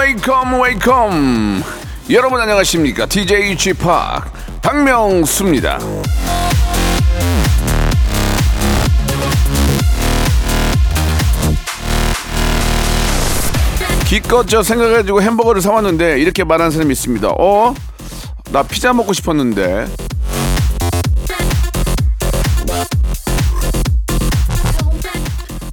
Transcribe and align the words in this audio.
Wake 0.00 0.41
up 0.41 0.62
wake 0.62 1.29
up 1.29 1.62
여러분 2.08 2.40
안녕하십니까? 2.40 3.04
DJ 3.04 3.54
G 3.54 3.74
Park 3.74 3.84
박명수입니다. 4.62 5.78
기껏 14.06 14.48
저 14.48 14.62
생각해가지고 14.62 15.20
햄버거를 15.20 15.60
사왔는데 15.60 16.18
이렇게 16.18 16.44
말하는 16.44 16.70
사람이 16.70 16.92
있습니다. 16.92 17.28
어? 17.38 17.74
나 18.52 18.62
피자 18.62 18.94
먹고 18.94 19.12
싶었는데 19.12 19.86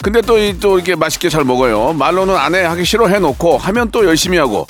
근데 0.07 0.21
또, 0.21 0.37
이- 0.39 0.57
또 0.57 0.77
이렇게 0.77 0.95
맛있게 0.95 1.27
잘 1.27 1.43
먹어요. 1.43 1.91
말로는 1.91 2.33
안 2.33 2.55
해, 2.55 2.63
하기 2.63 2.85
싫어 2.85 3.09
해놓고 3.09 3.57
하면 3.57 3.91
또 3.91 4.05
열심히 4.05 4.37
하고. 4.37 4.65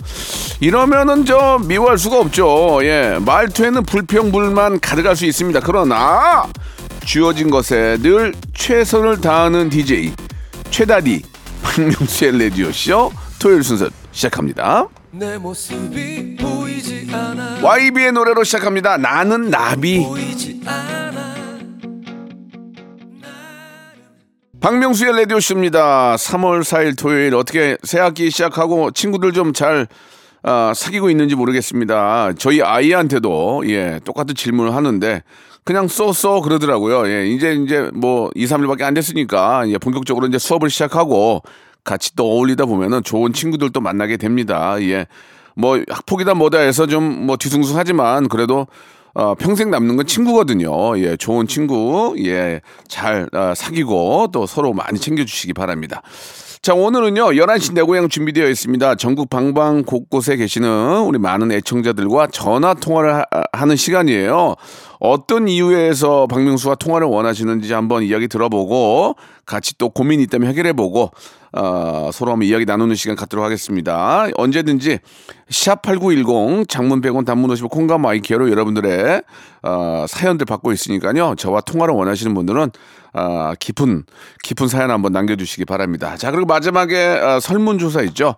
이러면은 0.59 1.25
저 1.25 1.59
미워할 1.63 1.99
수가 1.99 2.19
없죠. 2.21 2.79
예. 2.81 3.19
말투에는 3.23 3.83
불평불만 3.83 4.79
가득할 4.79 5.15
수 5.15 5.27
있습니다. 5.27 5.59
그러나 5.59 6.47
주어진 7.05 7.51
것에 7.51 7.97
늘 8.01 8.33
최선을 8.55 9.21
다하는 9.21 9.69
DJ 9.69 10.11
최다디 10.71 11.21
박명수의 11.61 12.35
레디오쇼 12.39 13.11
토요일 13.37 13.61
순서 13.63 13.89
시작합니다. 14.11 14.87
내 15.11 15.37
모습이 15.37 16.37
보이지 16.37 17.09
않아 17.13 17.59
YB의 17.61 18.11
노래로 18.13 18.43
시작합니다. 18.43 18.97
나는 18.97 19.51
나비. 19.51 20.03
박명수의 24.67 25.13
라디오쇼입니다. 25.13 26.17
3월 26.17 26.59
4일 26.59 26.97
토요일 26.97 27.35
어떻게 27.35 27.77
새 27.83 27.99
학기 27.99 28.29
시작하고 28.29 28.91
친구들 28.91 29.31
좀잘 29.31 29.87
아, 30.43 30.73
사귀고 30.75 31.09
있는지 31.09 31.35
모르겠습니다. 31.35 32.33
저희 32.37 32.61
아이한테도 32.61 33.63
예 33.67 34.01
똑같은 34.03 34.35
질문을 34.35 34.75
하는데 34.75 35.23
그냥 35.63 35.87
쏘쏘 35.87 36.41
그러더라고요. 36.41 37.07
예 37.07 37.27
이제 37.27 37.53
이제 37.53 37.89
뭐 37.93 38.29
2, 38.35 38.45
3일밖에 38.45 38.81
안 38.81 38.93
됐으니까 38.93 39.69
예, 39.69 39.77
본격적으로 39.77 40.27
이제 40.27 40.37
수업을 40.37 40.69
시작하고 40.69 41.43
같이 41.85 42.13
또 42.17 42.25
어울리다 42.29 42.65
보면은 42.65 43.03
좋은 43.03 43.31
친구들도 43.31 43.79
만나게 43.79 44.17
됩니다. 44.17 44.75
예. 44.81 45.05
뭐 45.55 45.79
학폭이다 45.89 46.33
뭐다 46.33 46.59
해서 46.59 46.87
좀 46.87 47.03
뭐 47.25 47.37
뒤숭숭하지만 47.37 48.27
그래도 48.27 48.67
어, 49.17 49.33
평생 49.33 49.71
남는 49.71 49.97
건 49.97 50.05
친구거든요. 50.05 50.99
예, 50.99 51.17
좋은 51.17 51.47
친구, 51.47 52.13
예, 52.23 52.61
잘 52.87 53.27
어, 53.33 53.53
사귀고 53.55 54.27
또 54.31 54.45
서로 54.45 54.73
많이 54.73 54.99
챙겨주시기 54.99 55.53
바랍니다. 55.53 56.03
자, 56.61 56.75
오늘은요, 56.75 57.29
11시 57.31 57.73
내 57.73 57.81
고향 57.81 58.09
준비되어 58.09 58.47
있습니다. 58.47 58.93
전국 58.95 59.27
방방 59.31 59.85
곳곳에 59.85 60.35
계시는 60.35 60.99
우리 61.01 61.17
많은 61.17 61.51
애청자들과 61.51 62.27
전화 62.27 62.75
통화를 62.75 63.15
하, 63.15 63.25
하는 63.53 63.75
시간이에요. 63.75 64.53
어떤 64.99 65.47
이유에서 65.47 66.27
박명수와 66.27 66.75
통화를 66.75 67.07
원하시는지 67.07 67.73
한번 67.73 68.03
이야기 68.03 68.27
들어보고 68.27 69.15
같이 69.47 69.75
또 69.79 69.89
고민이 69.89 70.23
있다면 70.23 70.47
해결해보고 70.49 71.09
어, 71.53 72.09
서로 72.13 72.31
한번 72.31 72.47
이야기 72.47 72.65
나누는 72.65 72.95
시간 72.95 73.15
갖도록 73.15 73.45
하겠습니다. 73.45 74.27
언제든지 74.35 74.99
샵8910 75.49 76.67
장문 76.67 77.01
100원 77.01 77.25
단문 77.25 77.49
50원 77.51 77.69
콩과 77.69 77.97
마이케이로 77.97 78.51
여러분들의 78.51 79.21
어, 79.63 80.05
사연들 80.07 80.45
받고 80.45 80.71
있으니까요. 80.71 81.35
저와 81.37 81.61
통화를 81.61 81.93
원하시는 81.93 82.33
분들은 82.33 82.71
어, 83.13 83.53
깊은 83.59 84.03
깊은 84.43 84.67
사연 84.67 84.91
한번 84.91 85.13
남겨주시기 85.13 85.65
바랍니다. 85.65 86.17
자 86.17 86.31
그리고 86.31 86.45
마지막에 86.45 87.07
어, 87.07 87.39
설문조사 87.39 88.01
있죠. 88.03 88.35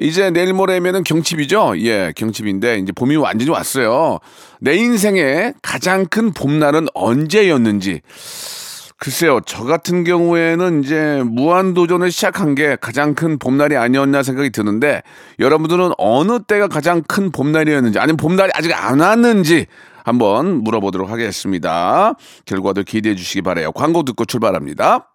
이제 0.00 0.30
내일 0.30 0.54
모레면은 0.54 1.04
경칩이죠. 1.04 1.74
예, 1.80 2.12
경칩인데 2.16 2.78
이제 2.78 2.92
봄이 2.92 3.16
완전히 3.16 3.50
왔어요. 3.50 4.18
내 4.60 4.74
인생의 4.74 5.54
가장 5.60 6.06
큰 6.06 6.32
봄날은 6.32 6.86
언제였는지 6.94 8.00
글쎄요, 9.02 9.40
저 9.44 9.64
같은 9.64 10.04
경우에는 10.04 10.84
이제 10.84 11.24
무한도전을 11.26 12.12
시작한 12.12 12.54
게 12.54 12.76
가장 12.80 13.16
큰 13.16 13.36
봄날이 13.36 13.76
아니었나 13.76 14.22
생각이 14.22 14.50
드는데 14.50 15.02
여러분들은 15.40 15.90
어느 15.98 16.38
때가 16.38 16.68
가장 16.68 17.02
큰 17.02 17.32
봄날이었는지 17.32 17.98
아니면 17.98 18.16
봄날이 18.16 18.52
아직 18.54 18.72
안 18.72 19.00
왔는지 19.00 19.66
한번 20.04 20.62
물어보도록 20.62 21.10
하겠습니다. 21.10 22.14
결과도 22.44 22.84
기대해 22.84 23.16
주시기 23.16 23.42
바래요. 23.42 23.72
광고 23.72 24.04
듣고 24.04 24.24
출발합니다. 24.24 25.11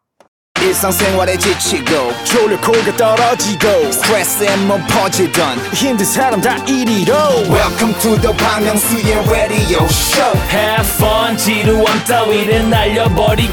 일상생활에 0.62 1.36
지치고, 1.36 2.12
졸려 2.24 2.58
코가 2.60 2.96
떨어지고, 2.96 3.92
스트레스에 3.92 4.56
몸 4.58 4.80
퍼지던, 4.86 5.58
힘든 5.74 6.04
사람 6.04 6.40
다 6.40 6.56
이리로. 6.66 7.14
welcome 7.50 7.92
to 8.00 8.16
the 8.20 8.32
Bang 8.36 8.64
Myung-soo's 8.64 9.28
radio 9.28 9.84
show 9.86 10.32
Have 10.50 10.88
fun 10.96 11.36
지루함 11.36 12.04
따위를 12.04 12.70
날려버리고 12.70 13.52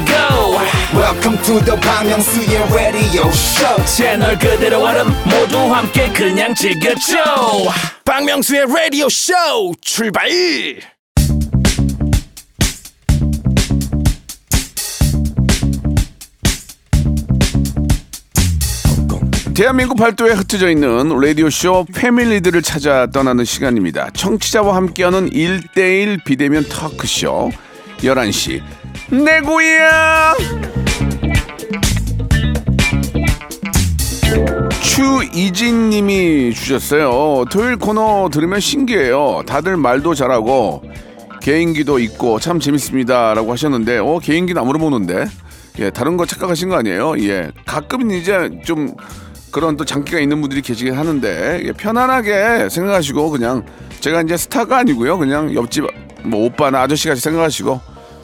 welcome 0.94 1.36
to 1.42 1.60
the 1.64 1.78
Bang 1.80 2.08
Myung-soo's 2.08 2.72
radio 2.72 3.28
show 3.28 3.84
채널 3.84 4.38
그대로 4.38 4.82
얼음 4.84 5.08
모두 5.24 5.58
함께 5.74 6.08
그냥 6.12 6.54
즐겨줘 6.54 7.16
박명수의 8.04 8.66
라디오 8.72 9.08
쇼 9.08 9.34
출발 9.82 10.28
대한민국 19.55 19.95
발도에 19.95 20.33
흩어져 20.33 20.69
있는 20.69 21.17
라디오쇼 21.17 21.85
패밀리들을 21.95 22.61
찾아 22.61 23.07
떠나는 23.07 23.45
시간입니다. 23.45 24.09
청취자와 24.13 24.75
함께하는 24.75 25.29
1대1 25.29 26.25
비대면 26.25 26.65
터크쇼 26.65 27.51
11시 27.99 28.61
내 29.11 29.39
고향 29.39 30.35
추이진 34.81 35.89
님이 35.89 36.53
주셨어요. 36.53 37.45
토요일 37.49 37.77
코너 37.77 38.29
들으면 38.29 38.59
신기해요. 38.59 39.43
다들 39.47 39.77
말도 39.77 40.15
잘하고 40.15 40.83
개인기도 41.41 41.99
있고 41.99 42.39
참 42.39 42.59
재밌습니다. 42.59 43.33
라고 43.33 43.51
하셨는데, 43.53 43.99
어, 43.99 44.19
개인기는 44.19 44.59
안 44.59 44.67
물어보는데. 44.67 45.25
예, 45.79 45.89
다른 45.89 46.15
거 46.15 46.25
착각하신 46.25 46.69
거 46.69 46.75
아니에요? 46.75 47.15
예. 47.19 47.51
가끔 47.65 48.11
이제 48.11 48.49
좀 48.63 48.95
그런 49.55 49.77
또 49.77 49.85
장기가 49.85 50.19
있는 50.19 50.41
분들이 50.41 50.61
계시긴 50.61 50.95
하는데, 50.95 51.61
예, 51.63 51.71
편안하게 51.71 52.67
생각하시고 52.67 53.29
그냥 53.29 53.63
제가 54.01 54.21
이제 54.21 54.35
스타가 54.35 54.79
아니고요. 54.79 55.17
그냥 55.17 55.55
옆집 55.55 55.85
뭐 56.23 56.43
오빠나 56.43 56.81
아저씨 56.81 57.07
같이 57.07 57.21
생각하시고 57.21 57.79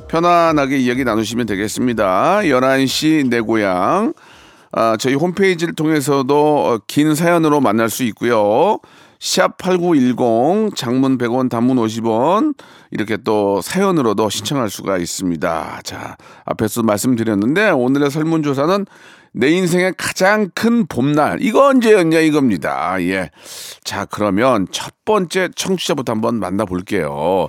편안하게 0.09 0.77
이야기 0.79 1.05
나누시면 1.05 1.45
되겠습니다. 1.45 2.41
11시 2.41 3.29
내 3.29 3.39
고향. 3.39 4.13
아, 4.73 4.97
저희 4.99 5.13
홈페이지를 5.15 5.73
통해서도 5.73 6.65
어, 6.65 6.79
긴 6.85 7.15
사연으로 7.15 7.61
만날 7.61 7.89
수 7.89 8.03
있고요. 8.03 8.79
샵 9.21 9.57
8910 9.57 10.75
장문 10.75 11.17
100원 11.17 11.49
단문 11.49 11.77
50원 11.77 12.55
이렇게 12.89 13.15
또 13.15 13.61
사연으로도 13.61 14.29
신청할 14.29 14.69
수가 14.69 14.97
있습니다. 14.97 15.79
자, 15.85 16.17
앞에서 16.43 16.83
말씀드렸는데 16.83 17.69
오늘의 17.69 18.11
설문조사는 18.11 18.85
내 19.33 19.49
인생의 19.49 19.93
가장 19.97 20.49
큰 20.53 20.85
봄날 20.87 21.37
이거 21.41 21.67
언제였냐 21.67 22.19
이겁니다. 22.19 23.01
예. 23.01 23.29
자, 23.83 24.05
그러면 24.05 24.67
첫 24.71 24.93
번째 25.05 25.49
청취자부터 25.55 26.11
한번 26.11 26.39
만나볼게요. 26.39 27.47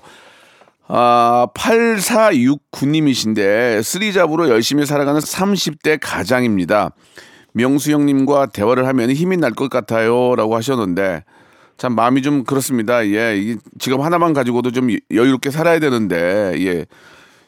아, 0.89 1.47
8469님이신데, 1.55 3.83
쓰리잡으로 3.83 4.49
열심히 4.49 4.85
살아가는 4.85 5.21
30대 5.21 5.99
가장입니다. 6.01 6.91
명수 7.55 7.93
형님과 7.93 8.47
대화를 8.47 8.87
하면 8.89 9.11
힘이 9.11 9.37
날 9.37 9.53
것 9.53 9.71
같아요. 9.71 10.35
라고 10.37 10.57
하셨는데, 10.57 11.25
참 11.79 11.95
마음이 11.95 12.23
좀 12.23 12.45
그렇습니다. 12.45 13.07
예, 13.07 13.37
이 13.39 13.57
직업 13.79 14.03
하나만 14.03 14.33
가지고도 14.35 14.71
좀 14.71 14.89
여유롭게 15.11 15.51
살아야 15.51 15.79
되는데, 15.79 16.55
예, 16.59 16.87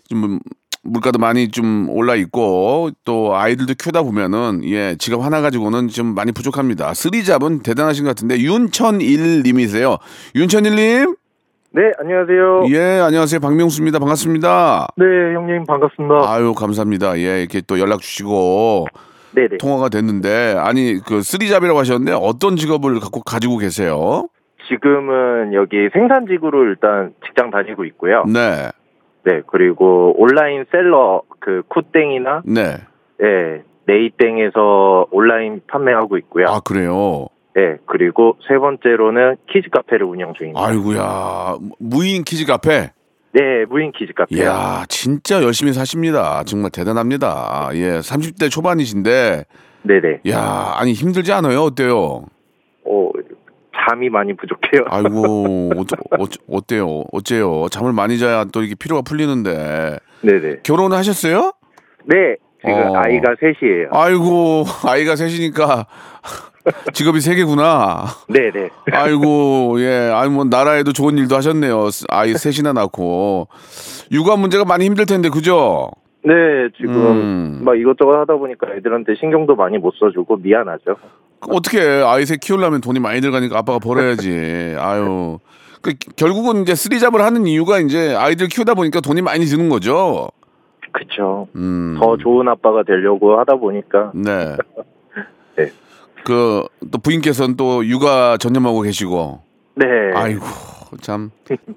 좀 0.08 0.38
물가도 0.84 1.18
많이 1.18 1.48
좀 1.48 1.88
올라 1.88 2.14
있고, 2.14 2.90
또 3.04 3.36
아이들도 3.36 3.74
키우다 3.74 4.02
보면은, 4.02 4.62
예, 4.64 4.96
직업 4.96 5.22
하나 5.22 5.40
가지고는 5.40 5.88
좀 5.88 6.14
많이 6.14 6.32
부족합니다. 6.32 6.94
쓰리잡은 6.94 7.62
대단하신 7.62 8.04
것 8.04 8.10
같은데, 8.10 8.38
윤천일님이세요. 8.38 9.96
윤천일님? 10.34 11.16
네, 11.72 11.82
안녕하세요. 11.98 12.66
예, 12.68 13.00
안녕하세요. 13.00 13.40
박명수입니다. 13.40 13.98
반갑습니다. 13.98 14.88
네, 14.96 15.04
형님 15.34 15.64
반갑습니다. 15.64 16.32
아유, 16.32 16.54
감사합니다. 16.54 17.18
예, 17.18 17.40
이렇게 17.40 17.60
또 17.66 17.80
연락 17.80 18.00
주시고, 18.00 18.86
네네. 19.34 19.56
통화가 19.58 19.88
됐는데 19.88 20.54
아니 20.56 21.00
그 21.04 21.22
three 21.22 21.43
job이라고 21.43 21.76
하셨는데 21.80 22.12
어떤 22.12 22.54
직업을 22.54 23.00
갖고 23.00 23.20
가지고 23.20 23.58
계세요? 23.58 24.28
지금은 24.68 25.54
여기 25.54 25.88
생산직으로 25.92 26.62
일단 26.64 27.12
직장 27.26 27.50
다니고 27.50 27.84
있고요. 27.86 28.22
네, 28.32 28.70
네, 29.24 29.40
그리고 29.46 30.14
온라인 30.18 30.64
seller 30.70 31.22
그 31.40 31.62
쿠땡이나 31.68 32.42
네. 32.44 32.76
예, 33.22 33.62
네이땡에서 33.86 35.06
온라인 35.10 35.62
판매하고 35.66 36.18
있고요. 36.18 36.46
아 36.48 36.60
그래요. 36.60 37.26
예, 37.56 37.76
그리고 37.86 38.36
세 38.48 38.58
번째로는 38.58 39.36
키즈 39.50 39.68
카페를 39.70 40.04
운영 40.06 40.34
중입니다. 40.34 40.60
아이고야 40.64 41.56
무인 41.78 42.24
키즈 42.24 42.44
카페. 42.46 42.90
네, 43.32 43.64
무인 43.68 43.92
키즈 43.92 44.12
카페요. 44.12 44.42
이야 44.42 44.84
진짜 44.88 45.42
열심히 45.42 45.72
사십니다. 45.72 46.44
정말 46.44 46.70
대단합니다. 46.70 47.70
예, 47.74 47.98
30대 47.98 48.50
초반이신데 48.50 49.44
네네. 49.82 50.20
야 50.30 50.74
아니 50.76 50.92
힘들지 50.92 51.32
않아요? 51.32 51.60
어때요? 51.60 52.26
어, 53.84 53.90
잠이 53.90 54.08
많이 54.08 54.34
부족해요. 54.34 54.84
아이고 54.90 55.70
어, 55.76 56.22
어, 56.22 56.26
어 56.48 56.66
때요? 56.66 57.04
어째요? 57.12 57.68
잠을 57.70 57.92
많이 57.92 58.18
자야 58.18 58.44
또 58.52 58.62
이게 58.62 58.74
피로가 58.74 59.02
풀리는데 59.02 59.98
네네. 60.22 60.60
결혼하셨어요? 60.62 61.52
네, 62.06 62.36
지금 62.60 62.74
어. 62.74 62.96
아이가 62.96 63.34
셋이에요. 63.40 63.88
아이고 63.92 64.64
아이가 64.86 65.16
셋이니까 65.16 65.86
직업이 66.94 67.20
세 67.20 67.34
개구나. 67.34 68.06
네네. 68.28 68.70
아이고 68.92 69.76
예 69.80 70.10
아니 70.14 70.30
뭐 70.30 70.44
나라에도 70.44 70.92
좋은 70.92 71.18
일도 71.18 71.36
하셨네요. 71.36 71.88
아이 72.08 72.34
셋이나 72.34 72.72
낳고 72.72 73.48
육아 74.10 74.36
문제가 74.36 74.64
많이 74.64 74.86
힘들 74.86 75.06
텐데 75.06 75.28
그죠? 75.28 75.90
네, 76.24 76.32
지금 76.76 76.94
음. 76.94 77.60
막 77.64 77.78
이것저것 77.78 78.18
하다 78.18 78.36
보니까 78.36 78.68
애들한테 78.76 79.14
신경도 79.20 79.56
많이 79.56 79.78
못 79.78 79.92
써주고 79.98 80.38
미안하죠. 80.38 80.96
어떻게 81.40 81.80
아이 82.04 82.24
셋 82.24 82.40
키우려면 82.40 82.80
돈이 82.80 82.98
많이 83.00 83.20
들어가니까 83.20 83.58
아빠가 83.58 83.78
벌어야지. 83.78 84.30
아유 84.80 85.38
그 85.82 85.92
결국은 86.16 86.62
이제 86.62 86.74
쓰리잡을 86.74 87.20
하는 87.22 87.46
이유가 87.46 87.78
이제 87.78 88.14
아이들 88.14 88.46
키우다 88.48 88.72
보니까 88.74 89.00
돈이 89.02 89.20
많이 89.20 89.44
드는 89.44 89.68
거죠. 89.68 90.28
그쵸. 90.92 91.48
음. 91.56 91.98
더 92.00 92.16
좋은 92.16 92.48
아빠가 92.48 92.82
되려고 92.84 93.38
하다 93.38 93.56
보니까 93.56 94.12
네. 94.14 94.56
네. 95.58 95.70
그 96.24 96.64
또 96.90 96.98
부인께서는 96.98 97.56
또 97.56 97.84
육아 97.84 98.38
전념하고 98.38 98.80
계시고 98.82 99.42
네. 99.74 99.86
아이고 100.14 100.46
참 101.02 101.30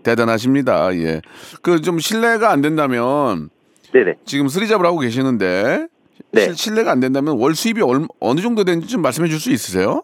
대단하십니다. 0.03 0.94
예. 0.95 1.21
그 1.61 1.81
좀 1.81 1.99
신뢰가 1.99 2.49
안 2.51 2.61
된다면 2.61 3.49
네네. 3.94 4.16
지금 4.25 4.48
쓰리잡을 4.48 4.86
하고 4.86 5.00
계시는데 5.00 5.88
네. 6.31 6.42
실- 6.42 6.56
신뢰가 6.56 6.92
안 6.92 7.00
된다면 7.00 7.38
월 7.39 7.56
수입이 7.56 7.81
얼, 7.81 8.01
어느 8.19 8.39
정도 8.42 8.63
되는지 8.63 8.88
좀 8.88 9.01
말씀해 9.01 9.28
줄 9.30 9.39
수 9.39 9.51
있으세요? 9.51 10.04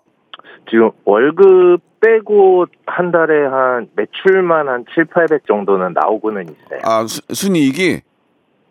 지금 0.69 0.91
월급 1.05 1.81
빼고 1.99 2.65
한 2.85 3.11
달에 3.11 3.45
한 3.45 3.87
매출만 3.95 4.67
한 4.67 4.85
7, 4.95 5.05
800 5.05 5.45
정도는 5.47 5.93
나오고는 5.93 6.43
있어요. 6.43 6.79
아 6.83 7.05
수, 7.07 7.21
순이익이 7.31 8.01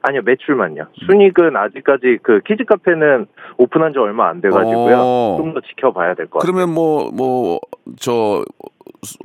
아니요, 0.04 0.22
매출만요. 0.24 0.88
순익은 1.06 1.56
아직까지 1.56 2.18
그 2.24 2.40
키즈 2.46 2.64
카페는 2.64 3.26
오픈한 3.58 3.92
지 3.92 3.98
얼마 4.00 4.28
안 4.30 4.40
돼가지고요. 4.40 4.96
어. 4.98 5.36
좀더 5.38 5.60
지켜봐야 5.60 6.14
될 6.14 6.26
것 6.26 6.40
같아요. 6.40 6.52
그러면 6.52 6.74
뭐 6.74 7.10
뭐 7.12 7.60
저 8.00 8.44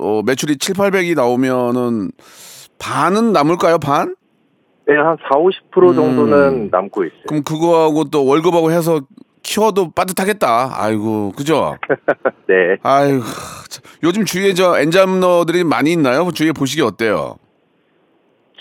어, 0.00 0.22
매출이 0.24 0.58
7, 0.58 0.74
800이 0.76 1.16
나오면은 1.16 2.10
반은 2.78 3.32
남을까요? 3.32 3.78
반? 3.78 4.14
네, 4.88 4.96
한 4.96 5.18
4, 5.30 5.38
50% 5.38 5.90
음. 5.90 5.94
정도는 5.94 6.68
남고 6.70 7.04
있어요. 7.04 7.22
그럼 7.28 7.42
그거하고 7.42 8.04
또 8.04 8.24
월급하고 8.24 8.70
해서 8.72 9.00
키워도 9.42 9.92
빠듯하겠다. 9.92 10.70
아이고, 10.72 11.32
그죠? 11.36 11.76
네. 12.48 12.78
아이고, 12.82 13.22
참. 13.68 13.82
요즘 14.02 14.24
주위에 14.24 14.54
저 14.54 14.78
엔잡러들이 14.80 15.64
많이 15.64 15.92
있나요? 15.92 16.30
주위에 16.30 16.52
보시기 16.52 16.80
어때요? 16.80 17.36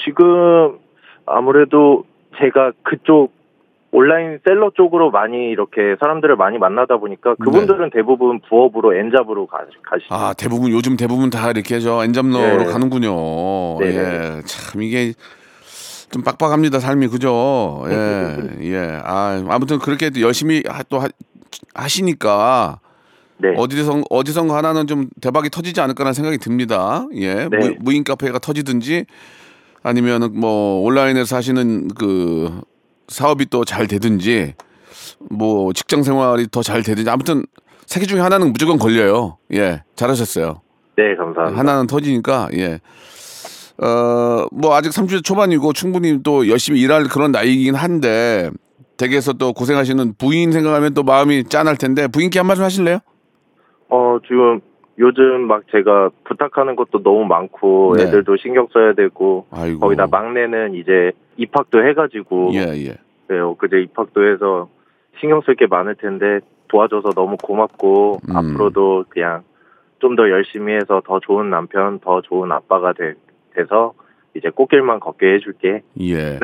지금 0.04 0.80
아무래도 1.26 2.04
제가 2.40 2.74
그쪽 2.84 3.32
온라인 3.92 4.40
셀러 4.46 4.72
쪽으로 4.76 5.12
많이 5.12 5.50
이렇게 5.50 5.96
사람들을 6.02 6.36
많이 6.36 6.58
만나다 6.58 6.98
보니까 6.98 7.36
그분들은 7.36 7.90
대부분 7.92 8.42
부업으로 8.50 8.94
엔잡으로 8.94 9.48
가, 9.48 9.60
가시죠. 9.90 10.14
네. 10.14 10.16
아, 10.16 10.34
대부분 10.38 10.72
요즘 10.72 10.98
대부분 10.98 11.30
다 11.30 11.50
이렇게 11.52 11.80
저 11.80 12.04
엔잡러로 12.04 12.64
네. 12.64 12.66
가는군요. 12.66 13.80
네, 13.80 13.88
예, 13.88 14.42
참 14.46 14.82
이게 14.82 15.14
좀 16.12 16.24
빡빡합니다 16.24 16.80
삶이 16.80 17.08
그죠? 17.10 17.84
예, 17.90 18.38
예. 18.62 19.00
아, 19.04 19.44
아무튼 19.50 19.80
그렇게 19.80 20.10
열심히 20.22 20.64
하- 20.68 20.84
또 20.84 21.00
하, 21.00 21.08
하시니까 21.74 22.80
네. 23.40 23.50
어디서 23.56 24.04
어디선가 24.10 24.56
하나는 24.56 24.88
좀 24.88 25.10
대박이 25.22 25.50
터지지 25.50 25.80
않을까라는 25.82 26.14
생각이 26.14 26.38
듭니다. 26.40 27.06
예, 27.16 27.48
네. 27.50 27.58
무, 27.58 27.76
무인 27.80 28.04
카페가 28.04 28.40
터지든지 28.40 29.06
아니면은 29.84 30.40
뭐 30.40 30.82
온라인에서 30.86 31.36
하시는 31.36 31.88
그 31.90 32.62
사업이 33.10 33.46
또 33.50 33.64
잘 33.64 33.88
되든지 33.88 34.56
뭐 35.30 35.72
직장 35.74 36.04
생활이 36.04 36.48
더 36.50 36.62
잘 36.64 36.84
되든지 36.84 37.10
아무튼 37.10 37.46
세개 37.86 38.06
중에 38.06 38.20
하나는 38.20 38.52
무조건 38.54 38.78
걸려요. 38.80 39.38
예, 39.54 39.84
잘하셨어요. 39.96 40.62
네, 40.98 41.16
감사합니다. 41.16 41.60
하나는 41.60 41.86
터지니까 41.88 42.50
예. 42.54 42.80
어, 43.84 44.46
뭐 44.52 44.76
아직 44.76 44.90
30대 44.90 45.24
초반이고 45.24 45.74
충분히 45.74 46.22
또 46.24 46.48
열심히 46.50 46.82
일할 46.82 47.04
그런 47.04 47.32
나이이긴 47.32 47.76
한데 47.76 48.50
댁에서 48.98 49.34
또 49.34 49.54
고생하시는 49.54 50.14
부인 50.18 50.52
생각하면 50.52 50.94
또 50.94 51.04
마음이 51.04 51.44
짠할 51.46 51.78
텐데 51.78 52.08
부인께 52.08 52.40
한 52.40 52.48
말씀 52.48 52.64
하실래요? 52.64 53.00
어, 53.90 54.18
지금 54.28 54.62
요즘 54.98 55.42
막 55.48 55.64
제가 55.72 56.10
부탁하는 56.24 56.76
것도 56.76 57.04
너무 57.04 57.26
많고 57.26 57.96
네. 57.98 58.04
애들도 58.04 58.38
신경 58.38 58.68
써야 58.74 58.94
되고 58.94 59.46
아이고. 59.52 59.80
거기다 59.80 60.08
막내는 60.10 60.74
이제 60.74 61.12
입학도 61.38 61.88
해가지고 61.88 62.50
예, 62.54 62.60
예. 62.86 62.98
네, 63.30 63.40
엊그제 63.40 63.82
입학도 63.82 64.28
해서 64.28 64.70
신경 65.20 65.42
쓸 65.42 65.56
게 65.56 65.68
많을 65.68 65.96
텐데 65.96 66.40
도와줘서 66.68 67.10
너무 67.10 67.38
고맙고 67.38 68.22
음. 68.28 68.36
앞으로도 68.36 69.06
그냥 69.10 69.44
좀 70.00 70.16
더 70.16 70.30
열심히 70.30 70.74
해서 70.74 71.02
더 71.06 71.20
좋은 71.20 71.50
남편, 71.50 72.00
더 72.00 72.22
좋은 72.22 72.52
아빠가 72.52 72.94
돼, 73.58 73.64
돼서 73.64 73.94
이제 74.36 74.50
꽃길만 74.50 75.00
걷게 75.00 75.26
해줄게. 75.36 75.82
예. 76.02 76.40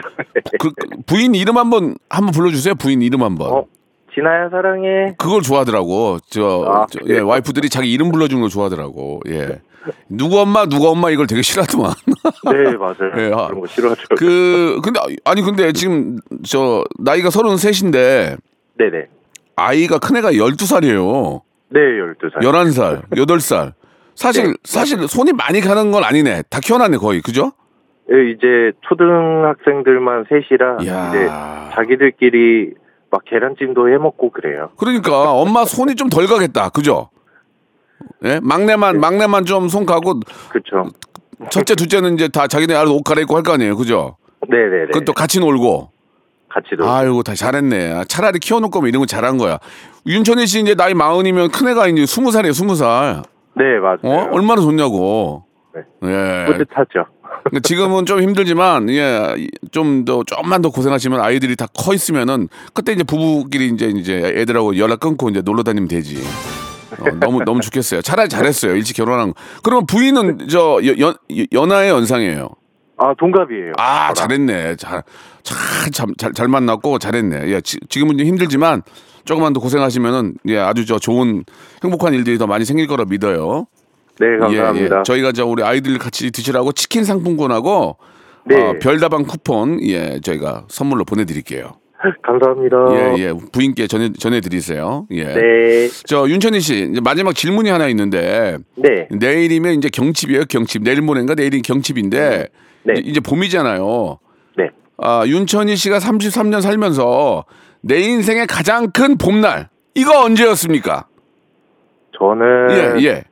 그, 0.60 0.72
그 0.72 0.74
부인 1.05 1.36
이름 1.36 1.58
한번 1.58 1.96
한번 2.10 2.32
불러주세요. 2.32 2.75
부인 2.75 3.01
이름 3.01 3.22
한번. 3.22 3.51
어, 3.51 3.65
진아야 4.13 4.50
사랑해. 4.50 5.13
그걸 5.17 5.41
좋아하더라고. 5.41 6.17
저, 6.29 6.65
아, 6.67 6.86
저, 6.89 7.00
예? 7.08 7.20
와이프들이 7.20 7.70
자기 7.70 7.91
이름 7.91 8.12
불러주는 8.12 8.41
걸 8.41 8.50
좋아하더라고. 8.50 9.22
예. 9.27 9.62
누구 10.08 10.39
엄마, 10.39 10.65
누가 10.65 10.89
엄마 10.89 11.10
이걸 11.12 11.27
되게 11.27 11.41
싫어하더만. 11.41 11.91
네, 12.53 12.77
맞아요. 12.77 13.12
예, 13.17 13.32
아, 13.34 13.48
그런 13.48 13.60
거 13.60 13.67
싫어하죠. 13.67 14.01
그, 14.17 14.79
근데, 14.82 15.00
아니, 15.25 15.41
근데 15.41 15.74
지금 15.74 16.20
저, 16.48 16.86
나이가 17.00 17.29
33인데 17.29 18.38
네네. 18.77 19.08
아이가 19.58 20.00
큰 20.00 20.15
애가 20.17 20.32
12살이에요. 20.32 21.41
네, 21.70 21.79
12살. 21.79 22.39
11살, 22.41 23.10
8살. 23.10 23.74
사실, 24.15 24.43
네, 24.48 24.53
사실 24.63 25.08
손이 25.08 25.34
많이 25.34 25.60
가는 25.62 25.91
건 25.91 26.03
아니네. 26.03 26.43
다 26.50 26.60
키워놨네, 26.60 26.98
거의. 26.98 27.22
그죠? 27.22 27.51
예, 28.12 28.32
이제 28.32 28.72
초등학생들만 28.88 30.25
셋이라 30.29 30.77
이야. 30.84 31.10
이제 31.10 31.27
자기들끼리 31.75 32.74
막 33.10 33.24
계란찜도 33.25 33.89
해 33.89 33.98
먹고 33.98 34.32
그래요. 34.32 34.70
그러니까 34.77 35.32
엄마 35.34 35.65
손이 35.65 35.96
좀 35.96 36.10
덜 36.10 36.27
가겠다. 36.27 36.70
그죠? 36.70 37.10
예? 38.25 38.39
막내만, 38.41 39.00
막내만 39.00 39.46
좀 39.46 39.70
손 39.70 39.86
가고 39.86 40.20
그렇죠. 40.50 40.91
첫째, 41.50 41.75
둘째는 41.75 42.13
이제 42.15 42.27
다 42.27 42.48
자기네 42.48 42.74
알아서 42.75 42.93
옷 42.93 43.03
갈아입고 43.03 43.36
할 43.36 43.43
거 43.43 43.53
아니에요. 43.53 43.75
그죠? 43.77 44.17
네, 44.50 44.58
네, 44.58 44.79
네. 44.82 44.86
그것도 44.91 45.13
같이 45.13 45.39
놀고. 45.39 45.89
같이 46.50 46.75
놀. 46.77 46.88
아이고, 46.88 47.24
다 47.24 47.34
잘했네. 47.34 47.93
아, 47.93 48.03
차라리 48.03 48.39
키워놓을 48.39 48.70
거면 48.70 48.89
이런 48.89 49.00
거 49.01 49.05
잘한 49.05 49.38
거야. 49.38 49.58
윤천희 50.05 50.46
씨 50.46 50.60
이제 50.62 50.75
나이 50.75 50.93
마흔이면 50.93 51.50
큰애가 51.50 51.88
이제 51.88 52.05
스무 52.05 52.32
살이에요, 52.32 52.53
스무 52.53 52.75
살. 52.75 53.24
네, 53.55 53.79
맞아요. 53.79 54.00
어? 54.03 54.29
얼마나 54.31 54.62
좋냐고. 54.62 55.45
네. 55.75 55.81
예. 56.10 56.45
뿌듯하죠. 56.45 57.05
지금은 57.63 58.05
좀 58.05 58.22
힘들지만, 58.22 58.89
예, 58.89 59.36
좀 59.72 60.05
더, 60.05 60.24
좀만 60.24 60.62
더 60.62 60.69
고생하시면 60.69 61.19
아이들이 61.19 61.55
다 61.55 61.67
커 61.75 61.93
있으면은, 61.93 62.48
그때 62.74 62.93
이제 62.93 63.03
부부끼리 63.03 63.67
이제, 63.69 63.88
이제 63.88 64.17
애들하고 64.36 64.77
연락 64.77 65.00
끊고 65.00 65.29
이제 65.29 65.41
놀러 65.41 65.63
다니면 65.63 65.88
되지. 65.88 66.24
어, 67.00 67.05
너무, 67.19 67.43
너무 67.43 67.60
좋겠어요. 67.62 68.01
차라리 68.01 68.29
잘했어요. 68.29 68.75
일찍 68.75 68.95
결혼한 68.95 69.29
거. 69.33 69.33
그러면 69.63 69.86
부인은 69.88 70.48
저, 70.48 70.79
연, 70.86 71.00
연, 71.00 71.15
연하의 71.51 71.89
연상이에요. 71.89 72.50
아, 72.98 73.13
동갑이에요. 73.17 73.74
아, 73.77 74.13
저랑. 74.13 74.29
잘했네. 74.29 74.75
잘, 74.75 75.03
잘, 75.41 75.57
잘, 75.91 76.07
잘, 76.17 76.31
잘 76.33 76.48
만났고 76.48 77.00
잘했네. 77.00 77.48
예, 77.50 77.62
지, 77.62 77.77
지금은 77.89 78.17
좀 78.19 78.27
힘들지만 78.27 78.83
조금만 79.25 79.53
더 79.53 79.60
고생하시면은 79.60 80.36
예, 80.48 80.58
아주 80.58 80.86
저 80.86 81.00
좋은 81.00 81.44
행복한 81.84 82.13
일들이 82.13 82.38
더 82.38 82.48
많이 82.48 82.65
생길 82.65 82.88
거라 82.88 83.06
믿어요. 83.06 83.68
네, 84.20 84.38
감사합니다. 84.38 84.96
예, 84.96 85.00
예. 85.00 85.03
저희가 85.03 85.32
저 85.32 85.46
우리 85.46 85.63
아이들 85.63 85.98
같이 85.98 86.32
드시라고 86.32 86.72
치킨 86.72 87.03
상품권하고 87.03 87.98
네. 88.46 88.62
어, 88.62 88.74
별다방 88.82 89.24
쿠폰 89.24 89.80
예, 89.84 90.20
저희가 90.20 90.65
선물로 90.68 91.06
보내드릴게요. 91.06 91.72
감사합니다. 92.22 92.77
예, 92.92 93.15
예. 93.18 93.34
부인께 93.51 93.88
전해 93.88 94.12
전해드리세요. 94.12 95.08
예. 95.12 95.24
네. 95.24 95.88
저 96.06 96.27
윤천희 96.27 96.60
씨 96.60 96.89
이제 96.92 97.01
마지막 97.01 97.34
질문이 97.34 97.70
하나 97.70 97.88
있는데 97.88 98.58
네. 98.75 99.08
내일이면 99.10 99.75
이제 99.75 99.89
경칩이에요. 99.89 100.46
경칩. 100.46 100.84
내일 100.84 101.01
모레인가 101.01 101.36
내일이 101.36 101.62
경칩인데 101.62 102.48
네. 102.84 102.94
이제, 102.98 103.10
이제 103.10 103.20
봄이잖아요. 103.22 104.20
네. 104.58 104.70
아, 104.98 105.24
윤천희 105.25 105.75
씨가 105.77 106.00
33년 106.00 106.62
살면서 106.62 107.46
내 107.83 107.99
인생의 107.99 108.47
가장 108.47 108.91
큰 108.91 109.17
봄날 109.17 109.69
이거 109.93 110.23
언제였습니까? 110.23 111.05
저는 112.17 112.71
예, 112.71 113.05
예. 113.05 113.23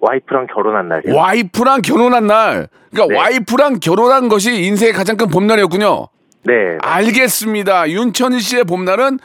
와이프랑 0.00 0.46
결혼한 0.54 0.88
날이요. 0.88 1.16
와이프랑 1.16 1.80
결혼한 1.80 2.26
날. 2.26 2.68
그러니까 2.92 3.14
네. 3.14 3.18
와이프랑 3.18 3.80
결혼한 3.80 4.28
것이 4.28 4.64
인생의 4.64 4.92
가장 4.92 5.16
큰 5.16 5.28
봄날이었군요. 5.28 6.08
네. 6.44 6.52
알겠습니다. 6.82 7.88
윤천희 7.88 8.40
씨의 8.40 8.64
봄날은 8.64 9.18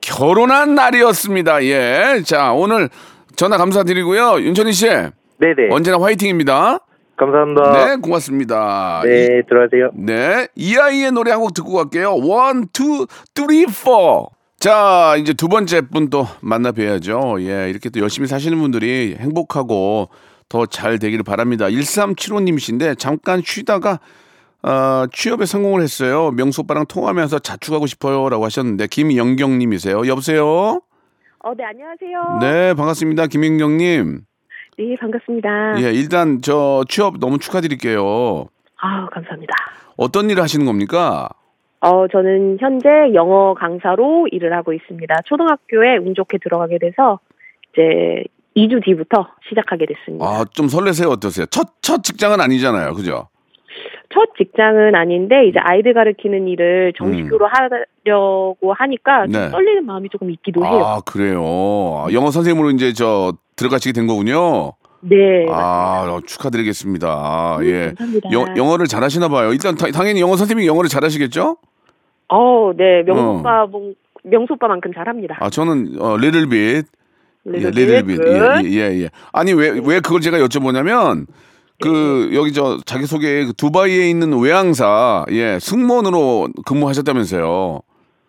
결혼한 0.00 0.74
날이었습니다. 0.74 1.64
예. 1.64 2.22
자, 2.26 2.52
오늘 2.52 2.88
전화 3.36 3.56
감사드리고요. 3.58 4.40
윤천희 4.40 4.72
씨. 4.72 4.86
네네. 4.88 5.68
언제나 5.70 6.00
화이팅입니다. 6.00 6.80
감사합니다. 7.16 7.72
네, 7.86 7.96
고맙습니다. 7.96 9.02
이- 9.04 9.08
네, 9.08 9.42
들어가세요. 9.48 9.90
네. 9.94 10.48
이 10.56 10.76
아이의 10.76 11.12
노래 11.12 11.30
한 11.30 11.40
곡 11.40 11.54
듣고 11.54 11.72
갈게요. 11.74 12.16
One, 12.16 12.66
two, 12.72 13.06
three, 13.34 13.66
four. 13.66 14.28
자, 14.58 15.14
이제 15.18 15.32
두 15.34 15.48
번째 15.48 15.82
분 15.82 16.08
또 16.10 16.26
만나 16.40 16.72
뵈야죠. 16.72 17.36
예, 17.40 17.68
이렇게 17.70 17.90
또 17.90 18.00
열심히 18.00 18.26
사시는 18.28 18.58
분들이 18.58 19.16
행복하고 19.18 20.08
더 20.48 20.66
잘 20.66 20.98
되기를 20.98 21.22
바랍니다. 21.24 21.66
1375님이신데 21.66 22.98
잠깐 22.98 23.42
쉬다가 23.44 24.00
어, 24.62 25.04
취업에 25.12 25.44
성공을 25.44 25.82
했어요. 25.82 26.30
명수 26.30 26.62
오빠랑 26.62 26.86
통화하면서 26.86 27.40
자축하고 27.40 27.86
싶어요. 27.86 28.30
라고 28.30 28.46
하셨는데, 28.46 28.86
김영경님이세요. 28.86 30.06
여보세요? 30.06 30.80
어, 31.40 31.52
네, 31.54 31.64
안녕하세요. 31.64 32.38
네, 32.40 32.72
반갑습니다. 32.72 33.26
김영경님. 33.26 34.20
네, 34.78 34.96
반갑습니다. 35.00 35.82
예, 35.82 35.92
일단 35.92 36.40
저 36.42 36.82
취업 36.88 37.18
너무 37.18 37.38
축하드릴게요. 37.38 38.46
아우, 38.76 39.06
감사합니다. 39.10 39.54
어떤 39.96 40.28
일을 40.30 40.42
하시는 40.42 40.66
겁니까? 40.66 41.28
어, 41.80 42.08
저는 42.08 42.56
현재 42.60 42.88
영어 43.14 43.54
강사로 43.54 44.26
일을 44.32 44.52
하고 44.54 44.72
있습니다. 44.72 45.14
초등학교에 45.26 45.98
운 45.98 46.14
좋게 46.14 46.38
들어가게 46.38 46.78
돼서 46.78 47.20
이제 47.72 48.24
2주 48.56 48.84
뒤부터 48.84 49.28
시작하게 49.48 49.86
됐습니다. 49.86 50.24
아, 50.24 50.44
좀 50.52 50.68
설레세요? 50.68 51.08
어떠세요? 51.08 51.46
첫, 51.46 51.68
첫 51.82 52.02
직장은 52.02 52.40
아니잖아요. 52.40 52.94
그죠? 52.94 53.28
첫 54.12 54.28
직장은 54.38 54.94
아닌데 54.94 55.46
이제 55.48 55.58
아이들 55.58 55.92
가르치는 55.92 56.46
일을 56.48 56.92
정식으로 56.96 57.48
하려고 57.48 58.72
하니까 58.72 59.26
좀 59.26 59.34
음. 59.34 59.40
네. 59.40 59.50
떨리는 59.50 59.84
마음이 59.84 60.08
조금 60.08 60.30
있기도 60.30 60.64
해요. 60.64 60.84
아, 60.84 61.00
그래요. 61.00 61.42
아, 61.42 62.12
영어 62.12 62.30
선생님으로 62.30 62.70
이제 62.70 62.92
저 62.92 63.32
들어가시게 63.56 63.92
된 63.92 64.06
거군요. 64.06 64.72
네. 65.00 65.46
아, 65.50 66.06
어, 66.08 66.20
축하드리겠습니다. 66.24 67.08
아, 67.08 67.58
예. 67.62 67.88
감사합니다. 67.96 68.32
영, 68.32 68.56
영어를 68.56 68.86
잘하시나 68.86 69.28
봐요. 69.28 69.52
일단 69.52 69.74
다- 69.74 69.90
당연히 69.90 70.20
영어 70.20 70.36
선생님이 70.36 70.66
영어를 70.66 70.88
잘하시겠죠? 70.88 71.56
어, 72.28 72.72
네. 72.76 73.02
어. 73.10 73.42
뭐, 73.70 73.92
명수 74.24 74.54
오빠만큼 74.54 74.92
잘합니다. 74.94 75.36
아, 75.40 75.50
저는 75.50 75.96
어, 76.00 76.16
bit. 76.18 76.88
예, 77.46 77.70
bit. 77.70 78.02
good. 78.06 78.26
예, 78.28 78.70
예, 78.70 79.02
예. 79.02 79.10
아니, 79.32 79.52
왜, 79.52 79.68
왜 79.84 80.00
그걸 80.00 80.22
제가 80.22 80.38
여쭤보냐면, 80.38 81.26
그, 81.82 82.28
네. 82.30 82.36
여기 82.38 82.52
저, 82.54 82.78
자기 82.86 83.04
소개, 83.04 83.44
그 83.44 83.52
두바이에 83.52 84.08
있는 84.08 84.32
외항사, 84.40 85.26
예, 85.32 85.58
승무원으로 85.60 86.48
근무하셨다면서요. 86.64 87.80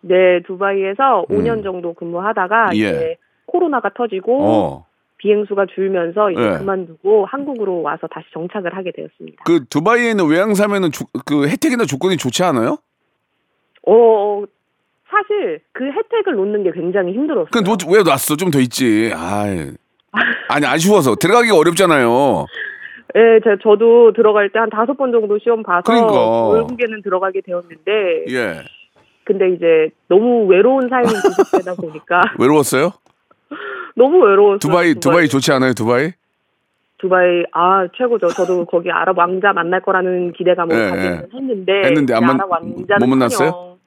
네, 0.01 0.15
두바이에서 0.46 1.25
음. 1.32 1.38
5년 1.38 1.63
정도 1.63 1.94
근무하다가 1.94 2.72
예. 2.74 2.77
이제 2.77 3.15
코로나가 3.48 3.89
터지고 3.96 4.44
어. 4.44 4.86
비행수가 5.17 5.67
줄면서 5.74 6.31
이제 6.31 6.41
예. 6.41 6.57
그만두고 6.57 7.25
한국으로 7.25 7.81
와서 7.81 8.07
다시 8.07 8.27
정착을 8.34 8.75
하게 8.75 8.91
되었습니다. 8.91 9.43
그 9.45 9.65
두바이에 9.69 10.12
있는 10.12 10.27
외항사면은 10.27 10.91
조- 10.91 11.05
그 11.25 11.48
혜택이나 11.48 11.86
조건이 11.86 12.17
좋지 12.17 12.43
않아요? 12.43 12.77
어, 13.88 14.43
사실 15.10 15.62
그 15.72 15.86
혜택을 15.86 16.34
놓는 16.36 16.63
게 16.63 16.72
굉장히 16.72 17.13
힘들었어요. 17.13 17.50
그럼 17.51 17.63
너, 17.63 17.77
왜 17.91 18.03
놨어? 18.03 18.36
좀 18.36 18.51
더 18.51 18.60
있지. 18.60 19.12
아이. 19.15 19.72
아니, 20.50 20.65
아쉬워서. 20.65 21.15
들어가기가 21.15 21.57
어렵잖아요. 21.57 22.45
예, 23.15 23.39
제, 23.43 23.55
저도 23.63 24.12
들어갈 24.13 24.50
때 24.51 24.60
한 24.60 24.69
다섯 24.69 24.93
번 24.98 25.12
정도 25.12 25.39
시험 25.39 25.63
봐서 25.63 25.84
그러니까. 25.86 26.12
결국에는 26.12 27.01
들어가게 27.01 27.41
되었는데 27.41 28.25
예. 28.29 28.62
근데 29.24 29.50
이제 29.55 29.89
너무 30.07 30.45
외로운 30.48 30.89
삶이 30.89 31.07
계속되다 31.07 31.75
보니까 31.75 32.22
외로웠어요? 32.39 32.91
너무 33.95 34.19
외로웠어요. 34.23 34.59
두바이, 34.59 34.95
두바이 34.95 35.27
좋지 35.29 35.51
않아요, 35.53 35.73
두바이? 35.73 36.11
두바이 36.97 37.43
아 37.53 37.87
최고죠. 37.97 38.27
저도 38.29 38.65
거기 38.71 38.89
아랍 38.91 39.17
왕자 39.17 39.53
만날 39.53 39.81
거라는 39.81 40.33
기대감을 40.33 40.75
예, 40.75 40.89
가지고 40.89 41.05
예. 41.05 41.21
했는데 41.37 41.73
했는데 41.85 42.13
안그 42.13 42.25
만- 42.25 42.35
아랍 42.35 42.51
왕자는 42.51 42.99
못 42.99 43.07
만났어요? 43.07 43.77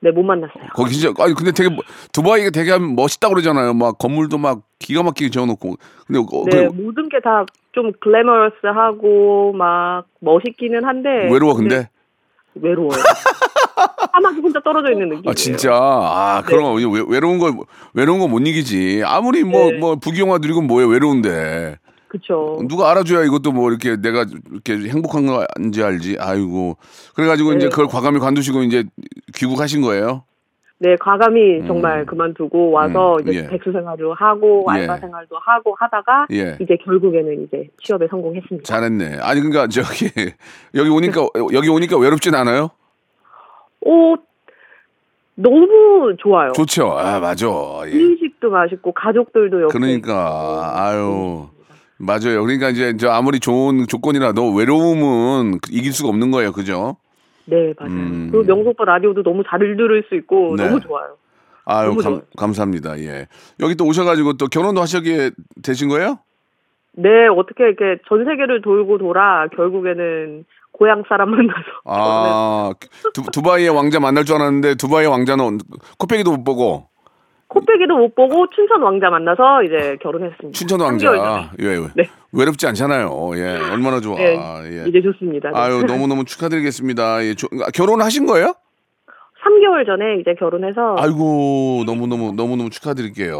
네, 0.00 0.10
못 0.12 0.22
만났어요. 0.22 0.64
거기 0.74 0.92
진짜, 0.94 1.12
아니, 1.24 1.34
근데 1.34 1.50
되게, 1.50 1.68
뭐- 1.68 1.82
두바이가 2.12 2.50
되게 2.50 2.78
멋있다 2.78 3.26
고 3.28 3.34
그러잖아요. 3.34 3.74
막 3.74 3.98
건물도 3.98 4.38
막 4.38 4.60
기가 4.78 5.02
막히게 5.02 5.30
지어놓고. 5.30 5.74
근데, 6.06 6.20
어, 6.20 6.44
네, 6.46 6.68
그 6.68 6.72
모든 6.74 7.08
게 7.08 7.18
다 7.20 7.44
좀 7.72 7.92
글래머러스하고 8.00 9.52
막 9.52 10.04
멋있기는 10.20 10.84
한데 10.84 11.28
외로워, 11.30 11.54
근데? 11.54 11.88
외로워요. 12.54 12.90
사막에 14.12 14.40
혼자 14.40 14.60
떨어져 14.60 14.92
있는 14.92 15.08
느낌. 15.10 15.28
아, 15.30 15.34
진짜. 15.34 15.70
아, 15.74 16.42
그런 16.46 16.62
거, 16.64 16.72
외, 16.72 17.02
외로운 17.08 17.38
거, 17.38 17.64
외로운 17.94 18.18
거 18.20 18.26
못 18.28 18.40
이기지. 18.40 19.02
아무리 19.04 19.44
뭐, 19.44 19.70
네. 19.70 19.78
뭐, 19.78 19.96
부귀영화 19.96 20.38
누리고 20.38 20.62
뭐예요, 20.62 20.88
외로운데. 20.88 21.76
그쵸. 22.08 22.58
누가 22.68 22.90
알아줘야 22.90 23.24
이것도 23.24 23.52
뭐 23.52 23.68
이렇게 23.70 23.96
내가 23.96 24.24
이렇게 24.50 24.88
행복한 24.88 25.26
건지 25.26 25.82
알지. 25.82 26.16
아이고. 26.18 26.76
그래가지고 27.14 27.52
이제 27.52 27.66
네. 27.66 27.68
그걸 27.68 27.86
과감히 27.86 28.18
관두시고 28.18 28.62
이제 28.62 28.84
귀국하신 29.34 29.82
거예요. 29.82 30.24
네, 30.80 30.94
과감히 31.00 31.60
정말 31.66 32.06
그만두고 32.06 32.70
와서 32.70 33.16
음, 33.16 33.28
이제 33.28 33.38
예. 33.40 33.46
백수 33.48 33.72
생활도 33.72 34.14
하고 34.14 34.64
예. 34.70 34.80
알바 34.82 34.98
생활도 34.98 35.36
하고 35.44 35.74
하다가 35.78 36.26
예. 36.32 36.56
이제 36.60 36.76
결국에는 36.84 37.44
이제 37.44 37.68
취업에 37.82 38.06
성공했습니다. 38.08 38.62
잘했네. 38.64 39.18
아니 39.20 39.40
그러니까 39.40 39.66
저기 39.66 40.08
여기 40.76 40.88
오니까 40.88 41.26
여기 41.52 41.68
오니까 41.68 41.98
외롭진 41.98 42.34
않아요? 42.36 42.70
오, 43.88 44.16
너무 45.34 46.14
좋아요. 46.18 46.52
좋죠. 46.52 46.90
아 46.98 47.20
맞아. 47.20 47.46
예. 47.86 47.92
음식도 47.92 48.50
맛있고 48.50 48.92
가족들도 48.92 49.62
옆에 49.62 49.72
그러니까 49.72 50.72
아유 50.74 51.46
맞아요. 51.96 52.42
그러니까 52.42 52.68
이제 52.68 52.96
저 52.96 53.10
아무리 53.10 53.40
좋은 53.40 53.86
조건이라도 53.86 54.52
외로움은 54.52 55.58
이길 55.70 55.92
수가 55.92 56.10
없는 56.10 56.30
거예요. 56.30 56.52
그죠? 56.52 56.96
네, 57.46 57.72
맞아요. 57.78 57.92
음. 57.92 58.28
그리고 58.30 58.46
명수 58.46 58.70
오빠 58.70 58.84
라디오도 58.84 59.22
너무 59.22 59.42
잘 59.48 59.60
들을 59.60 60.04
수 60.08 60.14
있고 60.16 60.54
네. 60.56 60.66
너무 60.66 60.80
좋아요. 60.80 61.16
아유 61.64 61.88
너무 61.88 62.02
감, 62.02 62.12
좋아요. 62.12 62.22
감사합니다. 62.36 62.98
예. 63.00 63.26
여기 63.60 63.74
또 63.74 63.86
오셔가지고 63.86 64.34
또 64.34 64.48
결혼도 64.48 64.82
하시게 64.82 65.30
되신 65.62 65.88
거예요? 65.88 66.18
네, 66.92 67.28
어떻게 67.28 67.62
이렇게 67.64 68.02
전 68.08 68.24
세계를 68.24 68.60
돌고 68.60 68.98
돌아 68.98 69.46
결국에는 69.54 70.44
고향 70.78 71.02
사람 71.08 71.30
만 71.30 71.46
나서 71.46 71.60
아 71.84 72.70
두, 73.12 73.22
두바이의 73.32 73.70
왕자 73.70 73.98
만날 74.00 74.24
줄 74.24 74.36
알았는데 74.36 74.76
두바이의 74.76 75.10
왕자는 75.10 75.58
코빼기도 75.98 76.30
못 76.30 76.44
보고 76.44 76.86
코빼기도 77.48 77.96
못 77.96 78.14
보고 78.14 78.46
춘천 78.54 78.82
왕자 78.82 79.08
만나서 79.10 79.62
이제 79.64 79.96
결혼했습니다. 80.02 80.50
춘천 80.56 80.78
3개월 80.78 80.98
전에. 81.00 81.18
왕자 81.18 81.50
예, 81.62 81.66
예. 81.66 81.88
네. 81.96 82.04
외롭지 82.32 82.66
않잖아요. 82.66 83.30
예, 83.36 83.56
얼마나 83.72 84.00
좋아. 84.00 84.16
네, 84.16 84.36
예. 84.66 84.84
이제 84.88 85.00
좋습니다. 85.00 85.50
네. 85.50 85.58
아유 85.58 85.82
너무 85.86 86.06
너무 86.06 86.24
축하드리겠습니다. 86.26 87.24
예, 87.24 87.34
조- 87.34 87.48
아, 87.66 87.70
결혼하신 87.72 88.26
거예요? 88.26 88.52
3개월 89.46 89.86
전에 89.86 90.20
이제 90.20 90.34
결혼해서 90.38 90.96
아이고 90.98 91.84
너무 91.86 92.06
너무 92.06 92.32
너무 92.32 92.56
너무 92.56 92.68
축하드릴게요. 92.70 93.32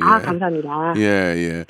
예. 0.00 0.04
아, 0.04 0.18
감사합니다. 0.18 0.94
예, 0.96 1.02
예. 1.36 1.64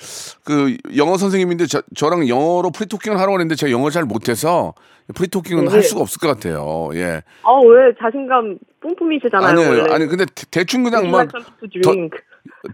그 0.45 0.77
영어 0.97 1.19
선생님인데 1.19 1.67
저, 1.67 1.83
저랑 1.95 2.29
영어로 2.29 2.71
프리토킹을 2.71 3.19
하라고 3.19 3.33
했는데 3.35 3.57
제가 3.57 3.71
영어를 3.71 3.91
잘 3.91 4.05
못해서 4.05 4.73
프리토킹은 5.15 5.67
네. 5.67 5.71
할 5.71 5.83
수가 5.83 6.01
없을 6.01 6.19
것 6.19 6.29
같아요. 6.29 6.89
예. 6.95 7.23
어, 7.43 7.61
왜 7.67 7.93
자신감 8.01 8.59
뿜뿜이시잖아요. 8.81 9.49
아니에요. 9.49 9.69
원래. 9.83 9.93
아니 9.95 10.07
근데 10.07 10.25
대- 10.25 10.47
대충 10.51 10.83
그냥 10.85 11.11
막 11.11 11.29
to 11.31 11.69
drink? 11.83 12.19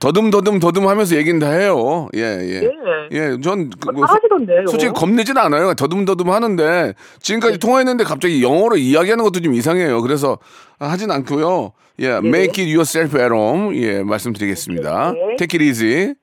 더듬 0.01 0.31
더듬 0.31 0.59
더듬 0.61 0.87
하면서 0.87 1.17
얘기는 1.17 1.39
다 1.41 1.51
해요. 1.51 2.09
예, 2.15 2.21
예. 2.21 2.61
네. 2.61 2.71
예, 3.13 3.41
전 3.41 3.71
그, 3.71 3.91
뭐, 3.91 4.07
잘하시던데요. 4.07 4.67
솔직히 4.69 4.93
겁내진 4.93 5.37
않아요. 5.39 5.75
더듬더듬 5.75 6.31
하는데 6.31 6.95
지금까지 7.21 7.59
통화했는데 7.59 8.05
갑자기 8.05 8.43
영어로 8.43 8.77
이야기하는 8.77 9.25
것도 9.25 9.41
좀 9.41 9.55
이상해요. 9.55 10.01
그래서 10.03 10.39
하진 10.79 11.11
않고요. 11.11 11.73
예, 12.01 12.09
make 12.19 12.63
it 12.65 12.73
yourself 12.73 13.17
at 13.21 13.33
home. 13.33 13.77
예, 13.83 14.03
말씀드리겠습니다. 14.03 15.13
네. 15.13 15.37
Take 15.37 15.59
it 15.59 15.65
easy. 15.65 16.15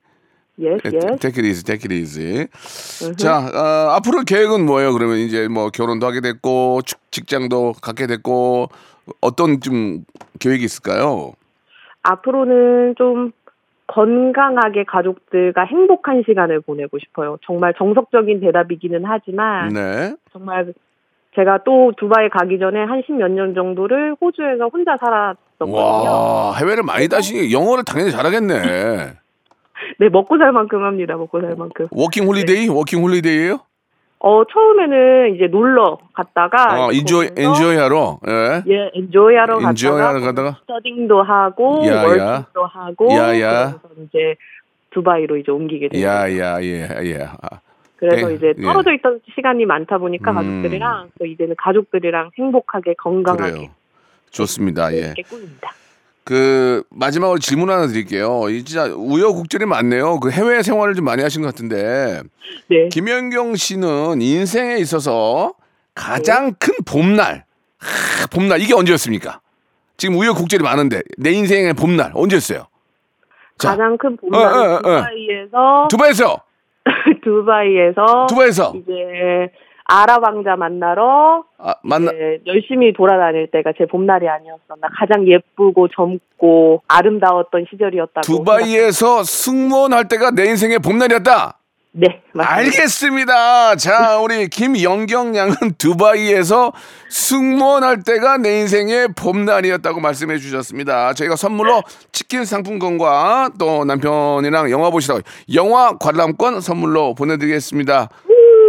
Yes, 0.60 0.82
예, 0.86 0.90
yes. 0.92 1.20
take 1.20 1.38
it 1.38 1.46
easy, 1.46 1.64
take 1.64 1.86
it 1.86 1.94
easy. 1.94 2.48
자, 3.18 3.38
어, 3.54 3.92
앞으로 3.96 4.24
계획은 4.24 4.66
뭐예요? 4.66 4.92
그러면 4.94 5.18
이제 5.18 5.48
뭐 5.48 5.70
결혼도 5.70 6.08
하게 6.08 6.20
됐고, 6.22 6.82
직- 6.84 7.00
직장도 7.12 7.74
갖게 7.82 8.08
됐고, 8.08 8.70
어떤 9.22 9.62
좀 9.62 10.04
계획이 10.40 10.64
있을까요? 10.66 11.34
앞으로는 12.04 12.96
좀 12.98 13.32
건강하게 13.88 14.84
가족들과 14.86 15.64
행복한 15.66 16.24
시간을 16.28 16.62
보내고 16.62 16.98
싶어요. 17.00 17.38
정말 17.46 17.74
정석적인 17.78 18.42
대답이기는 18.42 19.04
하지만 19.06 19.70
네. 19.70 20.16
정말 20.34 20.74
제가 21.36 21.60
또 21.66 21.94
두바이 21.98 22.30
가기 22.30 22.58
전에 22.60 22.80
한 22.84 23.02
십 23.06 23.14
몇 23.14 23.30
년 23.32 23.54
정도를 23.54 24.16
호주에서 24.20 24.70
혼자 24.74 24.98
살았었거든요. 25.00 25.76
와, 25.78 26.54
해외를 26.58 26.84
많이 26.84 27.08
다시니 27.08 27.54
영어를 27.54 27.84
당연히 27.86 28.12
잘하겠네. 28.12 29.14
네, 30.00 30.10
먹고 30.10 30.38
살 30.38 30.51
만큼 30.51 30.84
합니다. 30.84 31.15
먹고 31.15 31.41
살 31.41 31.55
만큼. 31.55 31.88
워킹 31.91 32.25
홀리데이? 32.27 32.69
워킹 32.69 33.01
홀리데이예요? 33.01 33.60
어, 34.19 34.43
처음에는 34.51 35.36
이제 35.36 35.46
놀러 35.48 36.00
갔다가 36.13 36.88
아, 36.88 36.89
enjoy 36.92 37.30
enjoy 37.38 37.77
하러. 37.77 38.19
예. 38.27 38.63
예, 38.67 38.91
enjoy 38.96 39.36
하러 39.36 39.60
갔다가 39.60 40.10
하러 40.10 40.19
가다가 40.22 40.57
studying도 40.62 41.22
하고 41.22 41.86
yeah. 41.86 42.04
working도 42.04 42.66
하고 42.65 43.13
yeah, 43.13 43.39
yeah. 43.39 43.80
그래서 43.79 44.01
이제 44.07 44.36
두바이로 44.89 45.38
이제 45.38 45.51
옮기게 45.51 45.89
됐어요. 45.89 46.07
yeah, 46.08 46.38
yeah, 46.39 46.62
예, 46.63 46.88
예. 47.03 47.19
아, 47.41 47.60
그래서 47.98 48.31
예, 48.31 48.36
이제 48.36 48.53
예. 48.57 48.62
떨어져 48.62 48.91
있던 48.93 49.19
시간이 49.36 49.65
많다 49.65 50.00
보니까 50.00 50.31
음. 50.31 50.36
가족들이랑 50.36 51.10
또 51.19 51.25
이제는 51.25 51.55
가족들이랑 51.57 52.31
행복하게 52.39 52.96
건강하게 52.96 53.51
그래요. 53.51 53.69
좋습니다. 54.31 54.91
예. 54.93 55.13
꾸립니다. 55.29 55.72
그 56.27 56.84
마지막으로 56.89 57.39
질문 57.39 57.69
하나 57.69 57.88
드릴게요. 57.88 58.50
이 58.50 58.65
진짜 58.65 58.84
우여곡절이 58.93 59.65
많네요. 59.65 60.19
그 60.19 60.29
해외 60.29 60.62
생활을 60.62 60.93
좀 60.93 61.05
많이 61.05 61.24
하신 61.24 61.41
것 61.41 61.48
같은데 61.48 62.22
네. 62.69 62.89
김연경 62.89 63.55
씨는 63.55 64.22
인생에 64.22 64.75
있어서 64.75 65.53
가장 65.96 66.53
큰 66.60 66.74
봄날, 66.86 67.46
하, 67.77 68.27
봄날 68.27 68.60
이게 68.60 68.74
언제였습니까? 68.74 69.39
지금 69.96 70.15
우여곡절이 70.15 70.62
많은데 70.63 71.01
내 71.17 71.31
인생의 71.31 71.75
봄날 71.75 72.12
언제였어요? 72.13 72.67
자, 73.57 73.69
가장 73.69 73.98
큰 73.98 74.12
어, 74.12 74.17
봄날은 74.19 74.60
어, 74.60 74.75
어. 74.75 74.81
두바이에서 74.81 75.88
두바이에서 75.89 76.41
두바이에서 77.24 78.27
두바이에서 78.27 78.74
이제 78.75 78.93
아랍 79.88 80.22
왕자 80.22 80.56
만나러 80.58 81.44
아, 81.58 81.75
만나 81.82 82.12
이제 82.12 82.41
열심히 82.46 82.91
돌아다닐 82.94 83.50
때가 83.50 83.72
제 83.77 83.86
봄날이 83.86 84.27
아니었었나 84.27 84.88
가장 85.00 85.25
예쁘고 85.27 85.88
젊고 85.88 86.84
아름다웠던 86.88 87.65
시절이었다고 87.70 88.22
두바이에서 88.22 89.24
승무원할 89.24 90.10
때가 90.10 90.32
내 90.32 90.46
인생의 90.46 90.79
봄날이었다. 90.79 91.58
네 92.00 92.22
맞습니다. 92.34 92.53
알겠습니다. 92.53 93.75
자, 93.77 94.20
우리 94.22 94.50
김영경 94.50 95.36
양은 95.36 95.56
두바이에서 95.79 96.74
승무원할 97.10 98.03
때가 98.03 98.38
내 98.38 98.60
인생의 98.60 99.13
봄날이었다고 99.15 100.00
말씀해 100.00 100.38
주셨습니다. 100.38 101.13
저희가 101.13 101.36
선물로 101.36 101.82
치킨 102.12 102.46
상품권과 102.46 103.51
또 103.58 103.84
남편이랑 103.86 104.70
영화 104.70 104.91
보시라고 104.91 105.22
영화 105.56 105.98
관람권 105.98 106.62
선물로 106.62 107.15
보내드리겠습니다. 107.15 108.10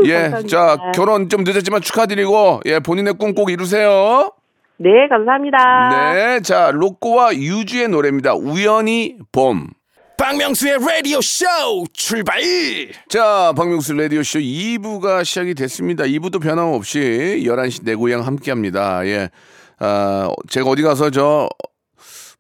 예, 0.04 0.12
감사합니다. 0.30 0.48
자, 0.48 0.76
결혼 0.94 1.28
좀 1.28 1.44
늦었지만 1.44 1.80
축하드리고, 1.80 2.60
예, 2.66 2.78
본인의 2.80 3.14
꿈 3.14 3.34
꼭 3.34 3.50
이루세요. 3.50 4.32
네 4.80 4.90
감사합니다. 5.10 6.14
네, 6.14 6.40
자, 6.40 6.70
로꼬와 6.72 7.34
유주의 7.34 7.88
노래입니다. 7.88 8.34
우연히 8.34 9.16
봄. 9.32 9.68
박명수의 10.16 10.78
라디오 10.80 11.20
쇼 11.20 11.46
출발 11.92 12.40
자, 13.08 13.52
박명수 13.56 13.94
라디오 13.94 14.22
쇼 14.24 14.40
2부가 14.40 15.24
시작이 15.24 15.54
됐습니다. 15.54 16.04
2부도 16.04 16.40
변함없이 16.42 17.42
11시 17.44 17.84
내 17.84 17.94
고향 17.94 18.26
함께 18.26 18.50
합니다. 18.50 19.00
예. 19.06 19.30
아, 19.78 20.28
제가 20.48 20.68
어디 20.70 20.82
가서 20.82 21.10
저, 21.10 21.48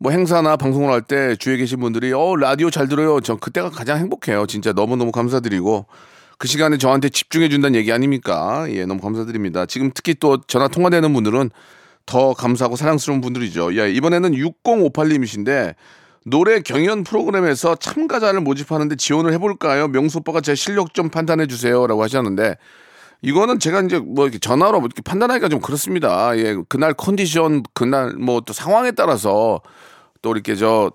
뭐 0.00 0.10
행사나 0.10 0.56
방송을 0.56 0.92
할 0.92 1.02
때 1.02 1.36
주위에 1.36 1.56
계신 1.56 1.78
분들이, 1.80 2.12
어, 2.12 2.34
라디오 2.36 2.68
잘 2.70 2.88
들어요. 2.88 3.20
저 3.20 3.36
그때가 3.36 3.70
가장 3.70 3.98
행복해요. 3.98 4.46
진짜 4.46 4.72
너무너무 4.72 5.12
감사드리고. 5.12 5.86
그 6.38 6.46
시간에 6.46 6.78
저한테 6.78 7.08
집중해 7.08 7.48
준다는 7.48 7.76
얘기 7.76 7.92
아닙니까? 7.92 8.66
예, 8.70 8.86
너무 8.86 9.00
감사드립니다. 9.00 9.66
지금 9.66 9.90
특히 9.92 10.14
또 10.14 10.40
전화 10.42 10.68
통화되는 10.68 11.12
분들은 11.12 11.50
더 12.06 12.32
감사하고 12.32 12.76
사랑스러운 12.76 13.20
분들이죠. 13.20 13.76
예, 13.76 13.90
이번에는 13.90 14.32
6058님이신데 14.32 15.74
노래 16.24 16.60
경연 16.60 17.04
프로그램에서 17.04 17.74
참가자를 17.74 18.40
모집하는데 18.40 18.96
지원을 18.96 19.32
해볼까요? 19.34 19.88
명수 19.88 20.18
오빠가 20.18 20.40
제 20.40 20.54
실력 20.54 20.94
좀 20.94 21.10
판단해 21.10 21.46
주세요라고 21.46 22.02
하셨는데 22.02 22.56
이거는 23.22 23.58
제가 23.58 23.82
이제 23.82 23.98
뭐 23.98 24.24
이렇게 24.24 24.38
전화로 24.38 24.78
이렇게 24.78 25.02
판단하기가 25.02 25.48
좀 25.48 25.60
그렇습니다. 25.60 26.38
예, 26.38 26.56
그날 26.68 26.94
컨디션, 26.94 27.64
그날 27.74 28.12
뭐 28.14 28.40
또 28.40 28.52
상황에 28.52 28.92
따라서 28.92 29.60
또 30.22 30.32
이렇게 30.32 30.54
저 30.54 30.92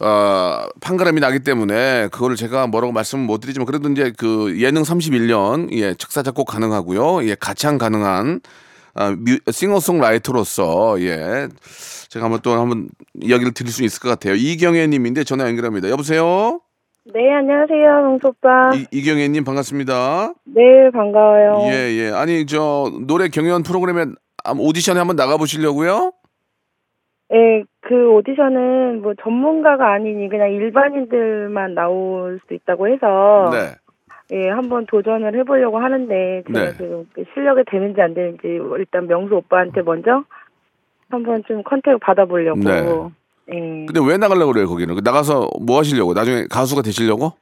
어, 0.00 0.68
판가름이 0.80 1.20
나기 1.20 1.40
때문에 1.40 2.08
그거를 2.08 2.36
제가 2.36 2.68
뭐라고 2.68 2.92
말씀을 2.92 3.24
못 3.24 3.38
드리지만 3.40 3.66
그래도 3.66 3.88
이제 3.88 4.12
그 4.16 4.54
예능 4.60 4.82
31년 4.82 5.72
예, 5.72 5.94
작사 5.94 6.22
작곡 6.22 6.44
가능하고요. 6.44 7.28
예, 7.28 7.34
가창 7.34 7.78
가능한 7.78 8.40
아, 8.94 9.14
뮤, 9.16 9.38
싱어송라이터로서 9.50 11.00
예. 11.02 11.48
제가 12.08 12.24
한번 12.24 12.40
또 12.42 12.52
한번 12.52 12.88
이야기를 13.20 13.52
드릴 13.52 13.72
수 13.72 13.84
있을 13.84 14.00
것 14.00 14.08
같아요. 14.08 14.34
이경혜 14.34 14.86
님인데 14.86 15.24
전화 15.24 15.46
연결합니다. 15.48 15.88
여보세요? 15.90 16.60
네 17.14 17.32
안녕하세요 17.32 18.02
명수 18.02 18.28
오빠. 18.28 18.70
이, 18.74 18.86
이경혜 18.92 19.28
님 19.28 19.44
반갑습니다. 19.44 20.34
네 20.44 20.90
반가워요. 20.92 21.72
예, 21.72 21.92
예. 21.96 22.10
아니 22.10 22.46
저 22.46 22.92
노래 23.06 23.28
경연 23.28 23.62
프로그램에 23.62 24.12
한 24.44 24.58
오디션에 24.58 24.98
한번 24.98 25.16
나가 25.16 25.36
보시려고요? 25.36 26.12
예, 27.32 27.62
그 27.80 28.10
오디션은 28.10 29.02
뭐 29.02 29.14
전문가가 29.22 29.92
아니니 29.92 30.28
그냥 30.28 30.50
일반인들만 30.50 31.74
나올 31.74 32.40
수 32.46 32.54
있다고 32.54 32.88
해서 32.88 33.50
네. 33.52 33.76
예, 34.32 34.48
한번 34.48 34.86
도전을 34.86 35.34
해보려고 35.38 35.78
하는데 35.78 36.42
제가 36.46 36.58
네. 36.58 36.72
지금 36.72 37.06
그 37.12 37.24
실력이 37.34 37.62
되는지 37.66 38.00
안 38.00 38.14
되는지 38.14 38.60
일단 38.78 39.06
명수 39.06 39.36
오빠한테 39.36 39.82
먼저 39.82 40.24
한번 41.10 41.42
좀 41.44 41.62
컨택을 41.62 41.98
받아보려고. 41.98 42.60
네. 42.60 42.84
예. 43.50 43.86
근데 43.86 44.00
왜 44.06 44.16
나가려고 44.18 44.52
그래요, 44.52 44.66
거기는? 44.66 44.94
그 44.94 45.00
나가서 45.02 45.48
뭐 45.60 45.78
하시려고? 45.78 46.12
나중에 46.12 46.46
가수가 46.50 46.82
되시려고? 46.82 47.32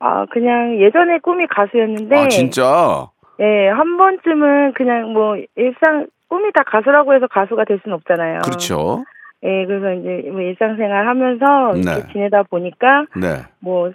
아 0.00 0.26
그냥 0.26 0.80
예전에 0.80 1.18
꿈이 1.18 1.46
가수였는데. 1.46 2.16
아, 2.16 2.28
진짜? 2.28 3.08
예, 3.40 3.68
한 3.68 3.96
번쯤은 3.96 4.74
그냥 4.74 5.12
뭐 5.12 5.36
일상 5.56 6.06
꿈이 6.34 6.50
다 6.52 6.64
가수라고 6.66 7.14
해서 7.14 7.28
가수가 7.28 7.64
될 7.64 7.78
수는 7.84 7.94
없잖아요. 7.98 8.40
그렇죠. 8.44 9.04
예, 9.44 9.64
그래서 9.66 9.92
이제 9.92 10.28
뭐 10.32 10.40
일상생활 10.40 11.06
하면서 11.06 11.76
이렇게 11.76 12.02
네. 12.06 12.12
지내다 12.12 12.42
보니까 12.44 13.04
네. 13.14 13.42
뭐 13.60 13.92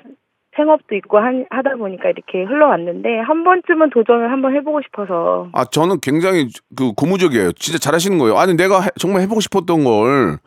생업도 0.56 0.96
있고 0.96 1.18
한, 1.18 1.46
하다 1.50 1.76
보니까 1.76 2.10
이렇게 2.10 2.44
흘러왔는데 2.44 3.20
한 3.20 3.44
번쯤은 3.44 3.90
도전을 3.90 4.32
한번 4.32 4.56
해보고 4.56 4.82
싶어서 4.84 5.50
아, 5.52 5.66
저는 5.66 5.98
굉장히 6.02 6.48
그 6.78 6.94
고무적이에요. 6.94 7.52
진짜 7.54 7.78
잘하시는 7.78 8.18
거예요. 8.20 8.38
아니, 8.38 8.56
내가 8.56 8.82
해- 8.82 8.90
정말 8.98 9.22
해보고 9.24 9.42
싶었던 9.42 9.84
걸 9.84 10.38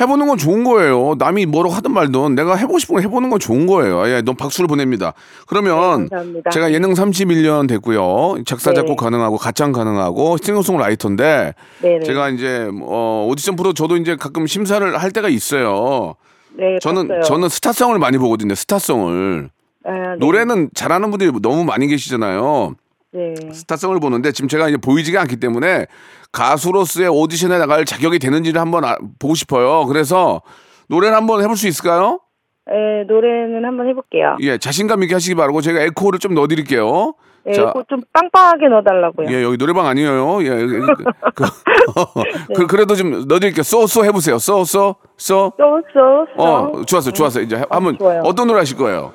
해보는 0.00 0.26
건 0.26 0.36
좋은 0.36 0.64
거예요. 0.64 1.14
남이 1.18 1.46
뭐라고 1.46 1.74
하든 1.76 1.92
말든 1.92 2.34
내가 2.34 2.56
해보고 2.56 2.78
싶은 2.80 2.96
거 2.96 3.00
해보는 3.00 3.30
건 3.30 3.38
좋은 3.38 3.66
거예요. 3.66 4.08
예, 4.08 4.22
너무 4.22 4.36
박수를 4.36 4.66
보냅니다. 4.66 5.12
그러면 5.46 6.08
네. 6.10 6.40
제가 6.50 6.72
예능 6.72 6.94
31년 6.94 7.68
됐고요. 7.68 8.42
작사, 8.44 8.70
네. 8.70 8.76
작곡 8.76 8.96
가능하고 8.96 9.36
가창 9.36 9.70
가능하고 9.70 10.36
싱어송라이터인데 10.38 11.54
네네. 11.80 12.04
제가 12.04 12.30
이제 12.30 12.68
어, 12.82 13.28
오디션 13.30 13.54
프로 13.54 13.72
저도 13.72 13.96
이제 13.96 14.16
가끔 14.16 14.48
심사를 14.48 14.96
할 14.96 15.10
때가 15.12 15.28
있어요. 15.28 16.16
네, 16.56 16.78
저는 16.80 17.06
봤어요. 17.08 17.22
저는 17.22 17.48
스타성을 17.48 17.96
많이 17.98 18.18
보거든요. 18.18 18.56
스타성을. 18.56 19.50
아, 19.86 19.92
네. 19.92 20.16
노래는 20.18 20.70
잘하는 20.74 21.10
분들이 21.10 21.30
너무 21.40 21.64
많이 21.64 21.86
계시잖아요. 21.86 22.74
네. 23.14 23.34
스타성을 23.52 23.98
보는데 24.00 24.32
지금 24.32 24.48
제가 24.48 24.68
이제 24.68 24.76
보이지가 24.76 25.20
않기 25.22 25.36
때문에 25.36 25.86
가수로서의 26.32 27.08
오디션에 27.08 27.58
나갈 27.58 27.84
자격이 27.84 28.18
되는지를 28.18 28.60
한번 28.60 28.84
아- 28.84 28.96
보고 29.20 29.34
싶어요. 29.36 29.86
그래서 29.86 30.42
노래를 30.88 31.16
한번 31.16 31.42
해볼 31.42 31.56
수 31.56 31.68
있을까요? 31.68 32.18
네, 32.66 33.04
노래는 33.06 33.64
한번 33.64 33.88
해볼게요. 33.88 34.36
예, 34.40 34.58
자신감 34.58 35.02
있게 35.04 35.14
하시기 35.14 35.34
바라고 35.36 35.60
제가 35.60 35.80
에코를 35.82 36.18
좀 36.18 36.34
넣어드릴게요. 36.34 37.14
네, 37.46 37.52
자, 37.52 37.66
그거 37.66 37.84
좀 37.88 38.00
빵빵하게 38.12 38.68
넣어달라고요. 38.68 39.28
예, 39.30 39.42
여기 39.42 39.58
노래방 39.58 39.86
아니에요. 39.86 40.42
예, 40.42 40.48
여기 40.48 40.66
그, 40.80 40.86
그, 41.36 42.54
그, 42.54 42.66
그래도 42.66 42.94
좀 42.96 43.28
넣어드릴게요. 43.28 43.62
쏘쏘 43.62 44.04
해보세요. 44.06 44.38
쏘쏘 44.38 44.96
쏘. 45.18 45.52
쏘쏘 45.56 46.26
어, 46.38 46.82
좋았어, 46.86 47.12
좋았어. 47.12 47.40
이제 47.42 47.62
한번 47.70 47.98
좋아요. 47.98 48.22
어떤 48.24 48.46
노래 48.48 48.60
하실 48.60 48.76
거예요? 48.78 49.12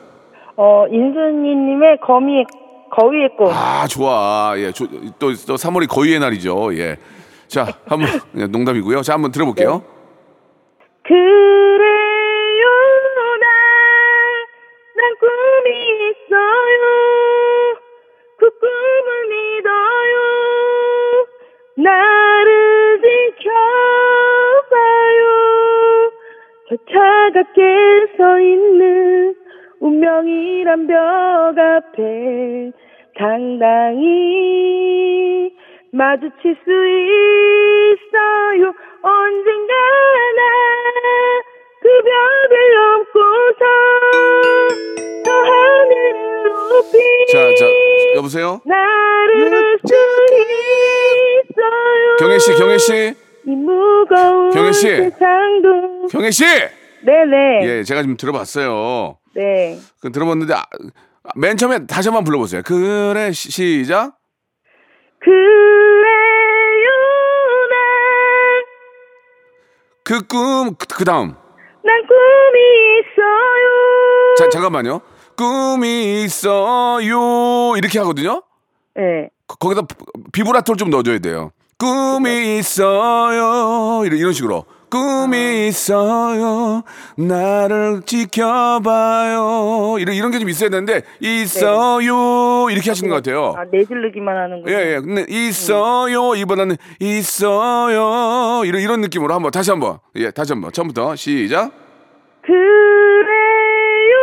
어, 0.56 0.86
인순이님의 0.92 1.98
거미의 2.06 2.46
거위했고. 2.89 3.49
아, 3.52 3.88
좋아. 3.88 4.54
예, 4.58 4.71
조, 4.71 4.88
또, 5.19 5.34
또 5.47 5.56
3월이 5.56 5.88
거위의 5.88 6.19
날이죠. 6.19 6.75
예. 6.78 6.97
자, 7.47 7.67
한번, 7.88 8.10
예, 8.38 8.45
농담이고요. 8.47 9.02
자, 9.02 9.13
한번 9.13 9.32
들어볼게요. 9.32 9.84
네. 9.84 9.99
그래요, 11.04 12.67
누나. 13.15 13.45
난 14.95 15.15
꿈이 15.19 15.69
있어요. 16.10 16.82
그 18.38 18.49
꿈을 18.60 19.10
믿어요. 19.30 20.15
나를 21.78 23.02
지켜봐요. 24.69 25.21
저 26.69 26.75
차갑게 26.91 27.60
서 28.17 28.39
있는 28.39 29.36
운명이란 29.80 30.88
벽 30.88 30.95
앞에 31.58 32.71
당당히 33.20 34.08
마주칠 35.92 36.56
수 36.64 36.72
있어요 37.92 38.74
언젠가나 39.02 40.42
그 41.82 41.88
벽을 42.08 42.54
넘고서 42.76 43.64
저 45.26 45.30
하늘을 45.34 46.08
높이 46.70 46.96
자, 47.32 47.36
자, 47.60 47.62
여보세요? 48.16 48.62
나를 48.66 49.78
수 49.86 49.94
있어요 51.52 52.16
경혜 52.20 52.40
씨, 52.40 52.54
경혜 52.56 52.78
씨, 52.78 53.14
이 53.46 53.50
무거운 53.52 54.50
경혜 54.52 54.72
씨. 54.72 54.88
세상도 54.88 56.08
경혜 56.10 56.32
씨. 56.32 56.46
네네 57.06 57.60
예, 57.64 57.84
제가 57.84 58.02
지금 58.02 58.16
들어봤어요. 58.18 59.18
네 59.36 59.78
그 60.02 60.12
들어봤는데 60.12 60.54
아, 60.54 60.64
맨 61.36 61.58
처음에 61.58 61.86
다시 61.86 62.10
한번 62.10 62.24
불러보세요. 62.24 62.62
그래 62.63 63.32
시- 63.32 63.52
시작. 63.52 64.15
그래요 65.20 66.89
그꿈그 70.04 71.04
다음. 71.06 71.36
난 71.84 72.02
꿈이 72.08 72.60
있어요 73.00 74.36
자 74.38 74.50
잠깐만요. 74.50 75.02
꿈이 75.38 76.24
있어요 76.24 77.76
이렇게 77.78 78.00
하거든요. 78.00 78.42
네 78.96 79.30
거- 79.48 79.56
거기다 79.56 79.82
비브라토를 80.34 80.78
좀 80.78 80.89
넣어줘야 80.89 81.20
돼요. 81.20 81.52
꿈이 81.78 82.58
있어요 82.58 84.04
이런, 84.06 84.18
이런 84.18 84.34
식으로. 84.34 84.65
꿈이 84.89 85.67
있어요 85.67 86.84
나를 87.15 88.02
지켜봐요 88.06 89.97
이런 89.99 90.15
이런 90.15 90.32
게 90.32 90.39
좀 90.39 90.49
있어야 90.49 90.69
되는데 90.69 91.02
있어요 91.19 92.69
이렇게 92.69 92.89
하시는 92.91 93.10
것 93.10 93.15
같아요. 93.17 93.54
아 93.58 93.63
내질르기만 93.71 94.36
하는군요 94.36 94.73
예, 94.73 94.95
예. 94.95 94.99
근데 94.99 95.25
있어요. 95.30 96.34
이보다는 96.36 96.78
있어요. 96.99 98.63
이런 98.65 98.82
이런 98.82 99.02
느낌으로 99.02 99.34
한번 99.34 99.52
다시 99.52 99.69
한번. 99.71 99.99
예, 100.15 100.32
다시 100.32 100.54
한번. 100.54 100.71
처음부터 100.71 101.15
시작. 101.15 101.71
그래요 102.41 104.17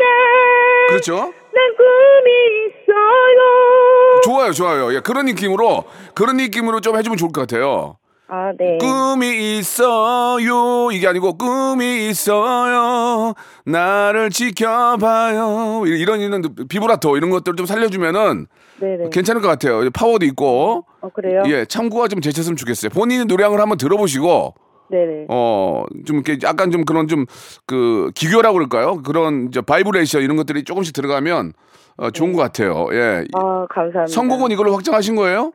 난, 0.00 0.86
그렇죠? 0.88 1.16
난 1.16 1.32
꿈이 1.76 2.30
있어요 2.66 4.20
좋아요, 4.24 4.52
좋아요. 4.52 4.94
예, 4.94 5.00
그런 5.00 5.26
느낌으로 5.26 5.84
그런 6.14 6.36
느낌으로 6.38 6.80
좀 6.80 6.96
해주면 6.96 7.18
좋을 7.18 7.32
것 7.32 7.42
같아요. 7.42 7.96
아 8.26 8.52
네 8.58 8.78
꿈이 8.78 9.58
있어요. 9.58 10.90
이게 10.92 11.06
아니고 11.06 11.36
꿈이 11.36 12.08
있어요. 12.08 13.34
나를 13.66 14.30
지켜봐요. 14.30 15.84
이런 15.86 16.20
이런 16.20 16.42
비브라토 16.68 17.16
이런 17.16 17.30
것들 17.30 17.54
좀 17.56 17.66
살려주면은 17.66 18.46
네네 18.80 19.10
괜찮을 19.10 19.42
것 19.42 19.48
같아요. 19.48 19.88
파워도 19.90 20.24
있고. 20.26 20.86
어 21.00 21.08
그래요 21.10 21.42
예, 21.46 21.64
참고가 21.66 22.08
좀 22.08 22.20
되셨으면 22.20 22.56
좋겠어요. 22.56 22.90
노래한 23.26 23.50
걸 23.52 23.60
한번 23.60 23.76
들어보시고. 23.76 24.54
네네 24.90 25.26
어, 25.28 25.84
좀 26.06 26.16
이렇게 26.16 26.38
약간 26.46 26.70
좀 26.70 26.84
그런 26.84 27.08
좀 27.08 27.26
그 27.66 28.10
기교라고 28.14 28.54
그럴까요? 28.54 29.02
그런 29.02 29.48
이제 29.48 29.60
바이브레이션 29.60 30.22
이런 30.22 30.36
것들이 30.36 30.64
조금씩 30.64 30.94
들어가면 30.94 31.52
어, 31.96 32.10
좋은 32.10 32.32
것 32.32 32.40
같아요. 32.40 32.88
예. 32.92 33.24
아 33.34 33.66
감사합니다 33.70 34.06
선곡은 34.06 34.50
이걸로 34.50 34.72
확정하신 34.74 35.14
거예요? 35.16 35.52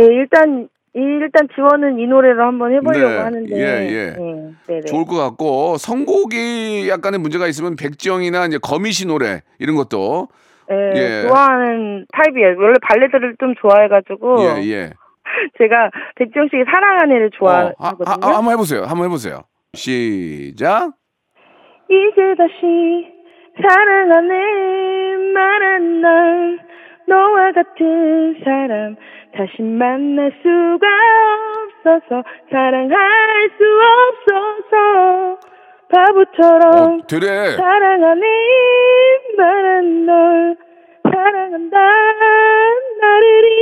예 0.00 0.04
일단 0.06 0.68
일단 0.94 1.48
지원은 1.54 1.98
이 1.98 2.06
노래로 2.06 2.42
한번 2.42 2.72
해보려고 2.72 3.08
네, 3.08 3.18
하는데 3.18 3.56
예, 3.56 3.88
예. 3.90 4.10
네, 4.16 4.52
네네. 4.66 4.80
좋을 4.86 5.04
것 5.04 5.16
같고 5.16 5.76
선곡이 5.76 6.88
약간의 6.88 7.20
문제가 7.20 7.46
있으면 7.46 7.76
백지영이나 7.76 8.46
이제 8.46 8.58
거미 8.60 8.92
씨 8.92 9.06
노래 9.06 9.42
이런 9.58 9.76
것도 9.76 10.28
예, 10.70 10.92
예. 10.94 11.22
좋아하는 11.26 12.06
타입이에요. 12.12 12.56
원래 12.58 12.74
발라드를 12.82 13.36
좀 13.40 13.54
좋아해가지고 13.60 14.36
예, 14.40 14.70
예. 14.70 14.92
제가 15.58 15.90
백지영 16.16 16.48
씨의 16.50 16.64
사랑한 16.64 17.10
애를 17.12 17.26
어, 17.26 17.28
아, 17.28 17.38
좋아하거든요. 17.38 18.04
아, 18.08 18.16
아, 18.20 18.36
한번 18.36 18.52
해보세요. 18.52 18.82
한번 18.82 19.06
해보세요. 19.06 19.42
시작. 19.74 20.92
이제 21.88 22.34
다시 22.36 23.18
사랑하네 23.60 25.32
말한 25.34 26.00
날 26.00 26.58
너와 27.08 27.52
같은 27.52 28.36
사람 28.44 28.96
다시 29.38 29.62
만날 29.62 30.32
수가 30.42 30.86
없어서 31.86 32.24
사랑할 32.50 33.50
수 33.56 33.64
없어서 34.34 35.38
바보처럼 35.90 37.00
어, 37.00 37.06
되래. 37.06 37.56
사랑하네 37.56 38.26
말한 39.36 40.06
널 40.06 40.56
사랑한다 41.04 41.76
나를 43.00 43.52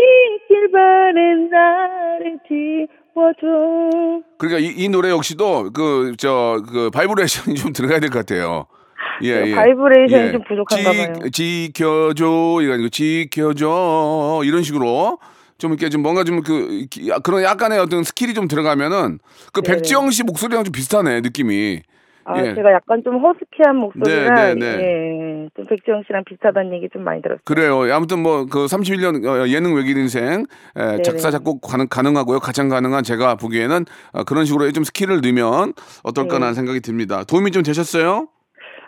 잊길 0.41 0.71
바래 0.73 1.35
나를 1.51 2.39
지워줘 2.49 4.23
그러니까 4.39 4.59
이, 4.61 4.73
이 4.83 4.89
노래 4.89 5.11
역시도 5.11 5.73
그 5.75 6.15
저그 6.17 6.91
바이브레이션이 6.95 7.55
좀 7.57 7.75
들어가야 7.75 8.01
될 8.01 8.09
것 8.09 8.21
같아요. 8.21 8.67
예, 9.23 9.43
그 9.43 9.51
예. 9.51 9.55
바이브레이션이 9.55 10.33
좀 10.33 10.43
부족한가 10.49 10.91
봐요. 10.93 11.31
지, 11.31 11.71
지켜줘 11.73 12.25
이거 12.63 12.73
아니고 12.73 12.89
지켜줘 12.89 14.41
이런 14.45 14.63
식으로 14.63 15.19
좀 15.59 15.73
이렇게 15.73 15.89
좀 15.89 16.03
뭔가 16.03 16.25
좀 16.25 16.43
그 16.43 16.87
그런 17.23 17.43
약간의 17.43 17.79
어떤 17.79 18.03
스킬이 18.03 18.35
좀 18.35 18.47
들어가면은 18.49 19.19
그 19.53 19.63
네네. 19.63 19.77
백지영 19.77 20.11
씨 20.11 20.23
목소리랑 20.23 20.65
좀 20.65 20.73
비슷하네 20.73 21.21
느낌이. 21.23 21.83
아, 22.29 22.41
예. 22.41 22.55
제가 22.57 22.73
약간 22.73 23.03
좀 23.05 23.23
허스키한 23.23 23.77
목소리라 23.77 24.35
네, 24.35 24.55
네, 24.55 24.77
네. 24.77 24.83
예, 24.83 25.49
좀 25.55 25.65
백지영 25.65 26.03
씨랑 26.09 26.25
비슷하다는 26.25 26.73
얘기 26.75 26.89
좀 26.93 27.05
많이 27.05 27.23
들었어요. 27.23 27.41
그래요. 27.45 27.83
아무튼 27.95 28.19
뭐 28.21 28.47
그 28.47 28.67
31년 28.67 29.25
어, 29.25 29.47
예능 29.49 29.77
외길 29.77 29.97
인생 29.97 30.45
에, 30.75 30.83
네네. 30.83 31.03
작사 31.03 31.31
작곡 31.31 31.61
가능, 31.61 31.87
가능하고요. 31.89 32.41
가장 32.41 32.69
가능한 32.69 33.05
제가 33.05 33.37
보기에는 33.37 33.85
어, 34.13 34.25
그런 34.25 34.45
식으로 34.45 34.71
좀 34.73 34.83
스킬을 34.83 35.21
넣으면 35.23 35.73
어떨까라는 36.03 36.49
네. 36.49 36.55
생각이 36.55 36.81
듭니다. 36.81 37.23
도움이 37.23 37.53
좀 37.53 37.63
되셨어요? 37.63 38.27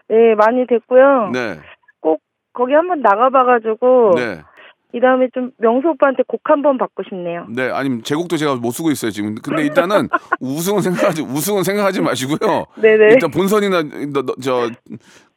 네, 0.08 0.34
많이 0.34 0.66
됐고요. 0.66 1.30
네. 1.32 1.60
꼭 2.00 2.20
거기 2.52 2.72
한번 2.74 3.02
나가봐가지고 3.02 4.14
네. 4.16 4.40
이 4.94 5.00
다음에 5.00 5.28
좀 5.34 5.50
명수 5.58 5.88
오빠한테 5.88 6.22
곡 6.26 6.40
한 6.48 6.62
번 6.62 6.78
받고 6.78 7.02
싶네요. 7.08 7.46
네, 7.50 7.68
아니면 7.70 8.02
제 8.02 8.12
곡도 8.12 8.36
제가 8.38 8.56
못 8.56 8.70
쓰고 8.70 8.90
있어요 8.90 9.10
지금. 9.10 9.34
근데 9.34 9.62
일단은 9.64 10.08
우승은 10.40 10.80
생각하지 10.80 11.22
우승은 11.22 11.62
생각하지 11.62 12.00
마시고요. 12.00 12.64
네네. 12.80 13.12
일단 13.12 13.30
본선이나 13.30 13.82
저저 14.42 14.70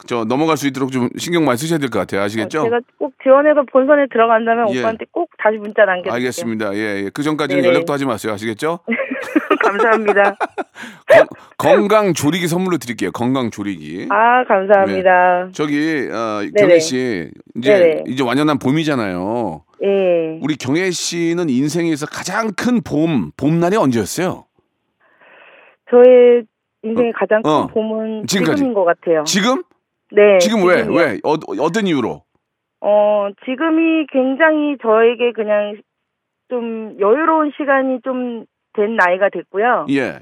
저 0.08 0.24
넘어갈 0.26 0.58
수 0.58 0.68
있도록 0.68 0.92
좀 0.92 1.10
신경 1.18 1.46
많이 1.46 1.58
쓰셔야 1.58 1.80
될 1.80 1.90
것 1.90 2.00
같아요. 2.00 2.22
아시겠죠? 2.22 2.64
제가 2.64 2.80
꼭 2.98 3.14
지원해서 3.24 3.64
본선에 3.72 4.08
들어간다면 4.12 4.74
예. 4.74 4.80
오빠한테 4.80 5.06
꼭 5.12 5.30
다시 5.38 5.58
문자 5.58 5.84
남겨드릴게요. 5.86 6.14
알겠습니다. 6.14 6.74
예, 6.76 7.04
예. 7.06 7.10
그 7.14 7.24
전까지는 7.24 7.62
네네. 7.62 7.74
연락도 7.74 7.94
하지 7.94 8.06
마세요. 8.06 8.34
아시겠죠? 8.34 8.80
감사합니다. 9.64 10.36
건- 11.08 11.28
건강 11.58 12.14
조리기 12.14 12.48
선물로 12.48 12.78
드릴게요. 12.78 13.12
건강 13.12 13.52
조리기. 13.52 14.08
아, 14.10 14.44
감사합니다. 14.46 15.50
저기 15.54 16.08
어, 16.12 16.40
네네. 16.42 16.52
경혜 16.58 16.80
씨 16.80 17.30
이제 17.58 17.74
네네. 17.78 18.04
이제 18.08 18.24
완연한 18.24 18.58
봄이잖아요. 18.60 19.64
예. 19.84 20.40
우리 20.42 20.56
경혜 20.56 20.90
씨는 20.92 21.50
인생에서 21.50 22.06
가장 22.08 22.52
큰 22.54 22.82
봄 22.82 23.32
봄날이 23.38 23.76
언제였어요? 23.78 24.46
저의 25.90 26.44
인생의 26.84 27.14
가장 27.14 27.42
큰 27.44 27.52
어. 27.52 27.68
봄은 27.68 28.26
지금까지. 28.28 28.58
지금인 28.58 28.74
것 28.74 28.86
같아요. 28.86 29.24
지금? 29.26 29.62
네. 30.12 30.38
지금 30.40 30.66
왜? 30.68 30.82
왜? 30.88 31.20
어, 31.24 31.36
어떤 31.60 31.88
이유로? 31.88 32.24
어, 32.82 33.30
지금이 33.46 34.08
굉장히 34.12 34.78
저에게 34.82 35.32
그냥 35.34 35.76
좀 36.50 36.96
여유로운 37.00 37.52
시간이 37.58 38.02
좀 38.04 38.46
된 38.74 38.96
나이가 38.96 39.30
됐고요. 39.30 39.86
예. 39.90 40.22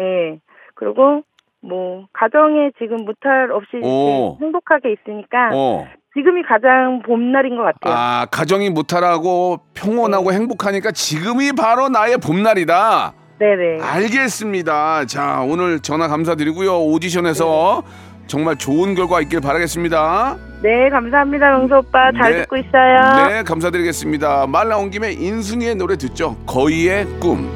예. 0.00 0.38
그리고 0.74 1.22
뭐 1.62 2.06
가정에 2.12 2.70
지금 2.78 3.04
무탈 3.04 3.50
없이 3.50 3.76
오. 3.82 4.38
행복하게 4.40 4.92
있으니까 4.92 5.50
어. 5.52 5.86
지금이 6.14 6.42
가장 6.42 7.02
봄날인 7.04 7.56
것 7.56 7.62
같아요. 7.62 7.94
아, 7.94 8.26
가정이 8.30 8.70
무탈하고 8.70 9.58
평온하고 9.74 10.32
행복하니까 10.32 10.90
지금이 10.92 11.52
바로 11.52 11.88
나의 11.88 12.18
봄날이다. 12.18 13.14
네네. 13.38 13.80
알겠습니다. 13.80 15.06
자, 15.06 15.42
오늘 15.42 15.80
전화 15.80 16.08
감사드리고요. 16.08 16.80
오디션에서 16.86 17.82
정말 18.30 18.56
좋은 18.56 18.94
결과 18.94 19.20
있길 19.20 19.40
바라겠습니다. 19.40 20.36
네, 20.62 20.88
감사합니다, 20.88 21.50
명수 21.50 21.78
오빠. 21.78 22.12
잘 22.12 22.32
네. 22.32 22.42
듣고 22.42 22.58
있어요. 22.58 23.28
네, 23.28 23.42
감사드리겠습니다. 23.42 24.46
말 24.46 24.68
나온 24.68 24.88
김에 24.88 25.10
인순이의 25.10 25.74
노래 25.74 25.96
듣죠. 25.96 26.36
거의의 26.46 27.06
꿈. 27.18 27.50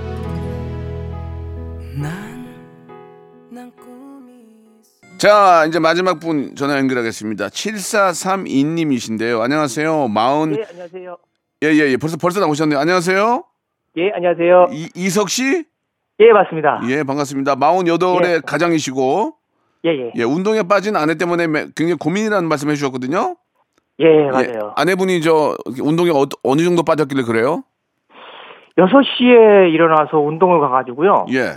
자, 5.17 5.65
이제 5.69 5.79
마지막 5.79 6.19
분 6.19 6.57
전화 6.57 6.77
연결하겠습니다. 6.77 7.47
7432님이신데요. 7.47 9.43
안녕하세요. 9.43 10.09
마흔 10.09 10.57
예, 10.59 10.65
안녕하세요. 10.69 11.17
예, 11.63 11.69
예, 11.69 11.93
예. 11.93 11.97
벌써 11.97 12.17
벌써 12.17 12.41
나오셨네요. 12.41 12.81
안녕하세요. 12.81 13.45
예, 13.97 14.11
안녕하세요. 14.13 14.71
이, 14.73 14.91
이석 14.97 15.31
씨? 15.31 15.65
예, 16.19 16.33
맞습니다. 16.33 16.81
예, 16.89 17.05
반갑습니다. 17.05 17.55
48의 17.55 18.27
예. 18.27 18.41
가장이시고, 18.45 19.37
예, 19.85 19.91
예. 19.91 20.13
예, 20.17 20.23
운동에 20.23 20.63
빠진 20.63 20.97
아내 20.97 21.17
때문에 21.17 21.47
매- 21.47 21.67
굉장히 21.77 21.95
고민이라는 21.99 22.49
말씀 22.49 22.71
해주셨거든요. 22.71 23.37
예, 24.01 24.05
예, 24.07 24.31
맞아요. 24.31 24.73
아내분이 24.77 25.21
저 25.21 25.57
운동에 25.81 26.11
어, 26.11 26.27
어느 26.43 26.63
정도 26.63 26.83
빠졌길래 26.83 27.23
그래요? 27.23 27.63
6시에 28.79 29.73
일어나서 29.73 30.19
운동을 30.19 30.61
가가지고요. 30.61 31.27
예, 31.33 31.53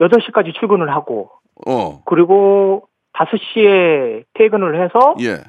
8시까지 0.00 0.54
출근을 0.58 0.90
하고, 0.94 1.30
어, 1.66 2.02
그리고 2.04 2.88
5시에 3.14 4.24
퇴근을 4.34 4.84
해서, 4.84 5.14
예, 5.22 5.42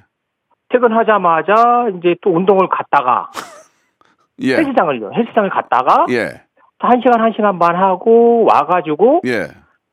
퇴근하자마자 0.70 1.90
이제 1.98 2.16
또 2.22 2.32
운동을 2.32 2.68
갔다가, 2.70 3.30
예, 4.42 4.56
헬스장을요. 4.56 5.12
헬스장을 5.14 5.50
갔다가, 5.50 6.06
예, 6.10 6.42
또 6.80 6.88
1시간, 6.88 7.18
1시간 7.20 7.60
반 7.60 7.76
하고, 7.76 8.46
와가지고, 8.46 9.22
예, 9.28 9.48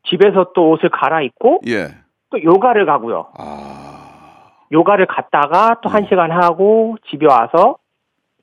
집에서 0.08 0.52
또 0.54 0.70
옷을 0.72 0.90
갈아입고, 0.90 1.60
예. 1.68 1.94
또 2.30 2.42
요가를 2.42 2.86
가고요. 2.86 3.28
아, 3.38 4.50
요가를 4.72 5.06
갔다가 5.06 5.78
또 5.82 5.88
음. 5.88 5.92
1시간 5.94 6.28
하고, 6.30 6.96
집에 7.10 7.26
와서, 7.26 7.76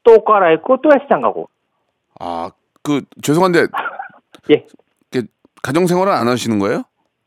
또 0.03 0.13
옷 0.13 0.25
갈아입고, 0.25 0.77
또 0.81 0.89
헬스장 0.93 1.21
가고. 1.21 1.49
아, 2.19 2.49
그 2.83 3.01
죄송한데, 3.21 3.67
예. 4.51 4.65
가정 5.61 5.87
생활은 5.87 6.13
안 6.13 6.27
하시는 6.27 6.57
거예요? 6.59 6.83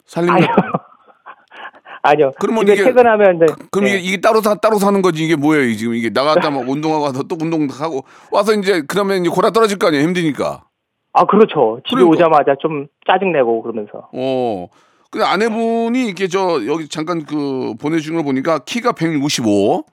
살림 0.06 0.30
아니요. 0.30 0.48
아니요. 2.02 2.32
그러면 2.40 2.62
이게- 2.66 2.82
퇴근하면, 2.82 3.38
네. 3.38 3.46
그럼 3.70 3.84
네. 3.84 3.90
이게, 3.90 3.98
이게 4.08 4.20
따로 4.20 4.40
사 4.40 4.54
따로 4.54 4.78
사는 4.78 5.00
거지 5.02 5.22
이게 5.24 5.36
뭐예요? 5.36 5.64
이 5.64 5.76
지금 5.76 5.94
이게 5.94 6.08
나갔다 6.10 6.50
막 6.50 6.60
운동하고 6.68 7.04
와서 7.04 7.22
또 7.22 7.36
운동하고 7.40 8.04
와서 8.32 8.54
이제 8.54 8.82
그러면 8.88 9.20
이제 9.20 9.28
골아 9.28 9.50
떨어질 9.50 9.78
거 9.78 9.88
아니에요? 9.88 10.02
힘드니까. 10.04 10.64
아, 11.12 11.24
그렇죠. 11.24 11.80
집에 11.86 12.02
그러니까. 12.02 12.26
오자마자 12.26 12.54
좀 12.60 12.86
짜증 13.06 13.32
내고 13.32 13.62
그러면서. 13.62 14.08
어. 14.12 14.68
근데 15.10 15.26
아내분이 15.26 16.06
이렇게 16.06 16.26
저 16.26 16.64
여기 16.66 16.88
잠깐 16.88 17.24
그 17.24 17.74
보내준 17.80 18.14
걸 18.14 18.24
보니까 18.24 18.60
키가 18.60 18.92
165. 18.92 19.84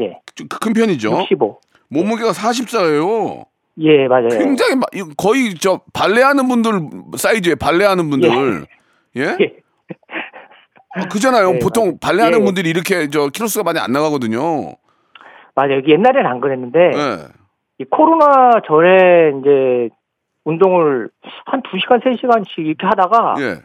예. 0.00 0.20
좀큰 0.34 0.72
편이죠. 0.72 1.12
65. 1.12 1.60
몸무게가 1.88 2.32
44예요. 2.32 3.46
예, 3.80 4.08
맞아요. 4.08 4.30
굉장히 4.30 4.74
거의 5.16 5.54
저 5.54 5.80
발레하는 5.92 6.48
분들 6.48 6.72
사이즈에 7.16 7.54
발레하는 7.54 8.10
분들. 8.10 8.66
예? 9.16 9.22
예. 9.22 9.56
아, 10.94 11.06
그잖아요. 11.06 11.54
예, 11.54 11.58
보통 11.60 11.98
발레하는 12.00 12.40
예. 12.40 12.44
분들이 12.44 12.70
이렇게 12.70 13.08
저 13.08 13.28
키로수가 13.28 13.62
많이 13.62 13.78
안 13.78 13.92
나가거든요. 13.92 14.74
맞아요. 15.54 15.78
이게 15.78 15.92
옛날에는 15.92 16.26
안 16.26 16.40
그랬는데, 16.40 16.78
예. 16.78 17.18
이 17.78 17.84
코로나 17.84 18.60
전에 18.66 19.38
이제 19.40 19.88
운동을 20.48 21.10
한 21.46 21.62
2시간, 21.62 22.02
3시간씩 22.02 22.58
이렇게 22.58 22.86
하다가, 22.86 23.34
예. 23.40 23.56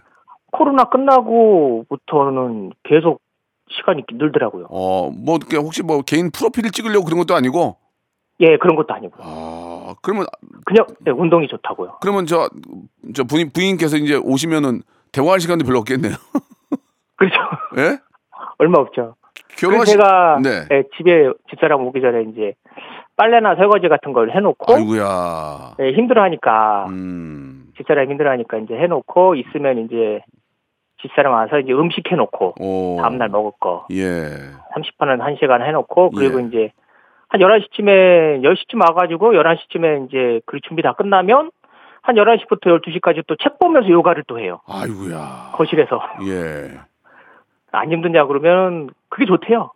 코로나 0.51 0.83
끝나고부터는 0.85 2.71
계속 2.83 3.21
시간이 3.69 4.03
늘더라고요. 4.11 4.67
어, 4.69 5.09
뭐 5.09 5.39
혹시 5.55 5.81
뭐 5.81 6.01
개인 6.01 6.29
프로필을 6.31 6.71
찍으려고 6.71 7.05
그런 7.05 7.17
것도 7.19 7.33
아니고 7.33 7.77
예, 8.41 8.57
그런 8.57 8.75
것도 8.75 8.93
아니고. 8.93 9.15
아, 9.19 9.95
그러면 10.01 10.25
그냥 10.65 10.85
네, 10.99 11.11
운동이 11.11 11.47
좋다고요. 11.47 11.97
그러면 12.01 12.25
저 12.25 12.49
저 13.15 13.23
부인 13.23 13.51
부인께서 13.51 13.97
이제 13.97 14.15
오시면은 14.15 14.81
대화할 15.11 15.39
시간도 15.39 15.65
별로 15.65 15.79
없겠네요. 15.79 16.13
그렇죠. 17.15 17.35
예? 17.77 17.97
얼마 18.57 18.79
없죠. 18.81 19.15
결혼하시 19.57 19.91
제가 19.93 20.39
네. 20.41 20.49
예, 20.71 20.83
집에 20.97 21.29
집사람 21.49 21.85
오기 21.85 22.01
전에 22.01 22.23
이제 22.31 22.53
빨래나 23.15 23.55
설거지 23.55 23.87
같은 23.89 24.13
걸 24.13 24.31
해놓고 24.31 24.73
아이고야. 24.73 25.75
예, 25.79 25.91
힘들어하니까 25.91 26.85
음. 26.89 27.67
집사람 27.77 28.09
힘들어하니까 28.09 28.57
이제 28.57 28.75
해놓고 28.75 29.35
있으면 29.35 29.85
이제 29.85 30.21
집사람 31.01 31.33
와서 31.33 31.59
이제 31.59 31.73
음식 31.73 32.09
해놓고 32.11 32.55
오. 32.59 32.97
다음날 33.01 33.29
먹을 33.29 33.51
거 33.59 33.85
예. 33.91 34.29
30분은 34.75 35.27
1 35.29 35.37
시간 35.39 35.61
해놓고 35.61 36.11
그리고 36.11 36.41
예. 36.41 36.45
이제 36.47 36.71
한 37.29 37.39
11시쯤에 37.41 38.41
10시쯤 38.43 38.79
와가지고 38.89 39.33
11시쯤에 39.33 40.07
이제 40.07 40.41
그 40.45 40.59
준비 40.61 40.81
다 40.83 40.93
끝나면 40.93 41.51
한 42.01 42.15
11시부터 42.15 42.65
12시까지 42.81 43.25
또 43.27 43.35
책 43.41 43.59
보면서 43.59 43.89
요가를 43.89 44.23
또 44.27 44.39
해요. 44.39 44.59
아이고야. 44.67 45.51
거실에서. 45.53 46.01
예. 46.27 46.79
안 47.71 47.91
힘드냐 47.91 48.25
그러면 48.25 48.89
그게 49.09 49.25
좋대요. 49.25 49.71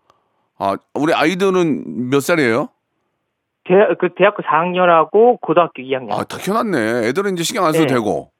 아, 0.60 0.76
우리 0.94 1.14
아이들은 1.14 2.10
몇 2.10 2.20
살이에요? 2.20 2.70
대학, 3.68 3.98
그 3.98 4.10
대학교 4.16 4.42
4학년하고 4.44 5.40
고등학교 5.42 5.82
2학년. 5.82 6.12
아, 6.14 6.24
다 6.24 6.38
키워놨네. 6.38 7.08
애들은 7.08 7.34
이제 7.34 7.44
신경 7.44 7.66
안 7.66 7.74
써도 7.74 7.86
네. 7.86 7.94
되고. 7.94 8.32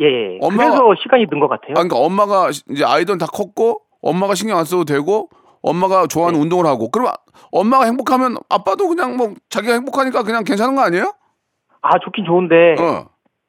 예, 0.00 0.04
예. 0.04 0.38
엄마가- 0.40 0.56
그래서 0.56 0.94
시간이 1.02 1.26
는것 1.30 1.48
같아요. 1.48 1.70
아, 1.72 1.74
그러니까 1.82 1.96
엄마가 1.98 2.52
시- 2.52 2.62
이제 2.70 2.84
아이들은 2.84 3.18
다 3.18 3.26
컸고 3.26 3.80
엄마가 4.02 4.34
신경 4.34 4.58
안 4.58 4.64
써도 4.64 4.84
되고 4.84 5.28
엄마가 5.62 6.06
좋아하는 6.06 6.38
네. 6.38 6.42
운동을 6.42 6.66
하고 6.66 6.90
그럼 6.90 7.08
아- 7.08 7.14
엄마가 7.50 7.86
행복하면 7.86 8.36
아빠도 8.50 8.88
그냥 8.88 9.16
뭐 9.16 9.32
자기가 9.48 9.72
행복하니까 9.72 10.22
그냥 10.22 10.44
괜찮은 10.44 10.74
거 10.76 10.82
아니에요? 10.82 11.14
아, 11.80 11.98
좋긴 11.98 12.24
좋은데 12.26 12.74
어. 12.78 13.06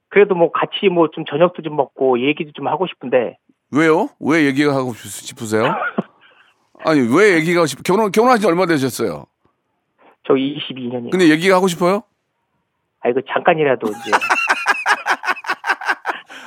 그래도 0.10 0.36
뭐 0.36 0.52
같이 0.52 0.88
뭐 0.90 1.10
좀 1.14 1.26
저녁도 1.26 1.62
좀 1.64 1.76
먹고 1.76 2.22
얘기도 2.26 2.52
좀 2.54 2.68
하고 2.68 2.88
싶은데 2.88 3.38
왜요? 3.72 4.08
왜 4.22 4.46
얘기가 4.46 4.74
하고 4.74 4.94
싶- 4.94 5.10
싶으세요? 5.10 5.64
아니 6.86 7.02
왜 7.14 7.36
얘기가 7.36 7.66
싶 7.66 7.84
결혼 7.84 8.12
결혼하신 8.12 8.42
지 8.42 8.48
얼마 8.48 8.66
되셨어요? 8.66 9.26
저 10.28 10.34
22년이요. 10.34 11.10
근데 11.12 11.30
얘기가 11.30 11.56
하고 11.56 11.68
싶어요? 11.68 12.04
아, 13.02 13.10
이거 13.10 13.22
잠깐이라도 13.34 13.88
이제 13.88 14.12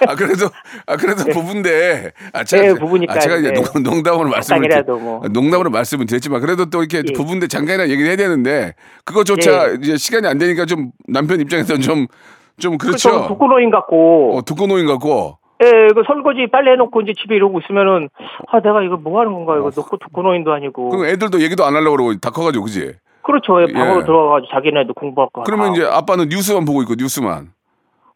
아 0.09 0.15
그래도 0.15 0.47
아 0.87 0.97
그래도 0.97 1.25
부부인데 1.25 2.13
아 2.33 2.43
네, 2.43 2.75
부부니까 2.75 3.15
아, 3.15 3.19
제가 3.19 3.37
이제 3.37 3.51
네. 3.53 3.61
농, 3.61 3.83
농담으로 3.83 4.31
말씀을 4.31 4.65
이렇게- 4.65 4.91
뭐. 4.91 5.21
농담으로 5.31 5.69
말씀을 5.71 6.07
드렸지만 6.07 6.41
그래도 6.41 6.65
또 6.71 6.79
이렇게 6.83 7.03
예. 7.07 7.13
부부인데 7.13 7.49
잠깐이나 7.49 7.85
얘기를 7.89 8.07
해야 8.09 8.17
되는데 8.17 8.75
그것조차 9.05 9.73
예. 9.73 9.75
이제 9.83 9.97
시간이 9.99 10.27
안 10.27 10.39
되니까 10.39 10.65
좀 10.65 10.91
남편 11.07 11.41
입장에서는 11.41 11.83
좀좀 11.83 12.79
그렇죠. 12.79 12.97
저 13.11 13.29
독거노인 13.29 13.71
같고 13.71 14.39
어, 14.39 14.43
독거노인 14.43 14.87
같고 14.87 15.39
예, 15.63 15.71
그 15.95 16.03
설거지 16.07 16.47
빨래 16.51 16.73
해놓고 16.73 17.03
이제 17.03 17.13
집에 17.21 17.37
이러고 17.37 17.61
있으면은 17.61 18.09
아 18.49 18.61
내가 18.61 18.83
이거 18.83 18.97
뭐 18.97 19.21
하는 19.21 19.35
건가 19.35 19.57
이거 19.59 19.71
놓고 19.77 19.99
독거노인도 19.99 20.51
아니고 20.51 20.89
그럼 20.89 21.05
애들도 21.05 21.43
얘기도 21.43 21.67
안 21.67 21.77
하려고 21.77 21.97
그러고 21.97 22.17
다 22.19 22.31
커가지고 22.31 22.65
그지? 22.65 22.95
그렇죠. 23.23 23.61
예, 23.63 23.73
방으로 23.73 24.01
예. 24.01 24.05
들어가가지고 24.05 24.51
자기네도 24.53 24.95
공부할 24.95 25.29
거 25.33 25.43
그러면 25.43 25.69
다 25.69 25.73
이제 25.73 25.85
아빠는 25.87 26.29
뉴스만 26.29 26.65
보고 26.65 26.83
있고 26.83 26.95
뉴스만 26.99 27.53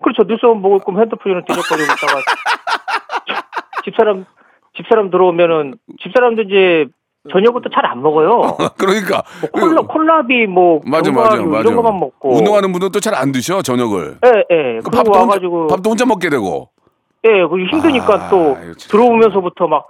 그렇죠. 0.02 0.22
뉴스만 0.26 0.62
보고 0.62 0.76
있고 0.76 0.98
핸드폰을 1.00 1.44
뒤적거리고 1.46 1.92
있다가 1.92 2.20
집사람 3.84 4.24
집사람 4.76 5.10
들어오면은 5.10 5.74
집사람도 6.02 6.42
이제 6.42 6.86
저녁부터 7.32 7.70
잘 7.70 7.86
안 7.86 8.02
먹어요. 8.02 8.56
그러니까 8.78 9.22
뭐 9.40 9.50
콜라 9.50 9.82
콜라비 9.82 10.46
뭐 10.46 10.80
맞아 10.86 11.10
맞아 11.12 11.36
맞아 11.42 11.60
이런 11.60 11.76
것만 11.76 11.98
먹고 12.00 12.36
운동하는 12.36 12.72
분은 12.72 12.90
또 12.92 13.00
잘 13.00 13.14
안 13.14 13.32
드셔 13.32 13.62
저녁을 13.62 14.18
예, 14.24 14.44
예. 14.54 14.78
그 14.84 14.90
밥도 14.90 15.10
혼자, 15.12 15.20
와가지고 15.20 15.66
밥도 15.68 15.90
혼자 15.90 16.04
먹게 16.06 16.28
되고 16.28 16.68
예, 17.24 17.28
그리고 17.46 17.58
힘드니까 17.60 18.14
아, 18.26 18.28
또 18.28 18.54
참. 18.54 18.74
들어오면서부터 18.90 19.66
막 19.68 19.86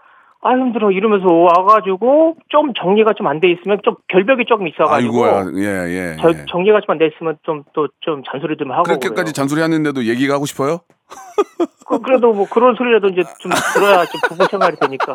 아 0.47 0.51
힘들어 0.53 0.91
이러면서 0.91 1.27
와가지고 1.33 2.37
좀 2.51 2.73
정리가 2.75 3.15
좀 3.17 3.27
안 3.27 3.41
돼 3.41 3.51
있으면 3.51 3.79
좀 3.83 3.97
결벽이 4.09 4.45
조금 4.47 4.69
있어가지고 4.69 5.25
아이고야 5.25 5.53
예예 5.57 6.17
저- 6.21 6.29
예. 6.31 6.45
정리가 6.51 6.81
좀 6.87 6.93
안 6.93 6.99
돼 6.99 7.07
있으면 7.07 7.37
좀 7.45 7.65
또 7.73 7.89
좀 8.01 8.23
잔소리 8.31 8.57
좀 8.59 8.71
하고 8.71 8.83
그렇게까지. 8.85 9.33
잔소리 9.33 9.63
하는데도 9.63 10.05
얘기가 10.05 10.35
하고 10.35 10.45
싶어요? 10.47 10.81
그, 11.89 11.99
그래도 12.01 12.33
뭐 12.33 12.47
그런 12.49 12.75
소리라도 12.77 13.09
이제 13.09 13.23
좀 13.41 13.51
들어야 13.75 14.05
좀 14.05 14.21
부부 14.29 14.45
생활이 14.51 14.77
되니까 14.77 15.15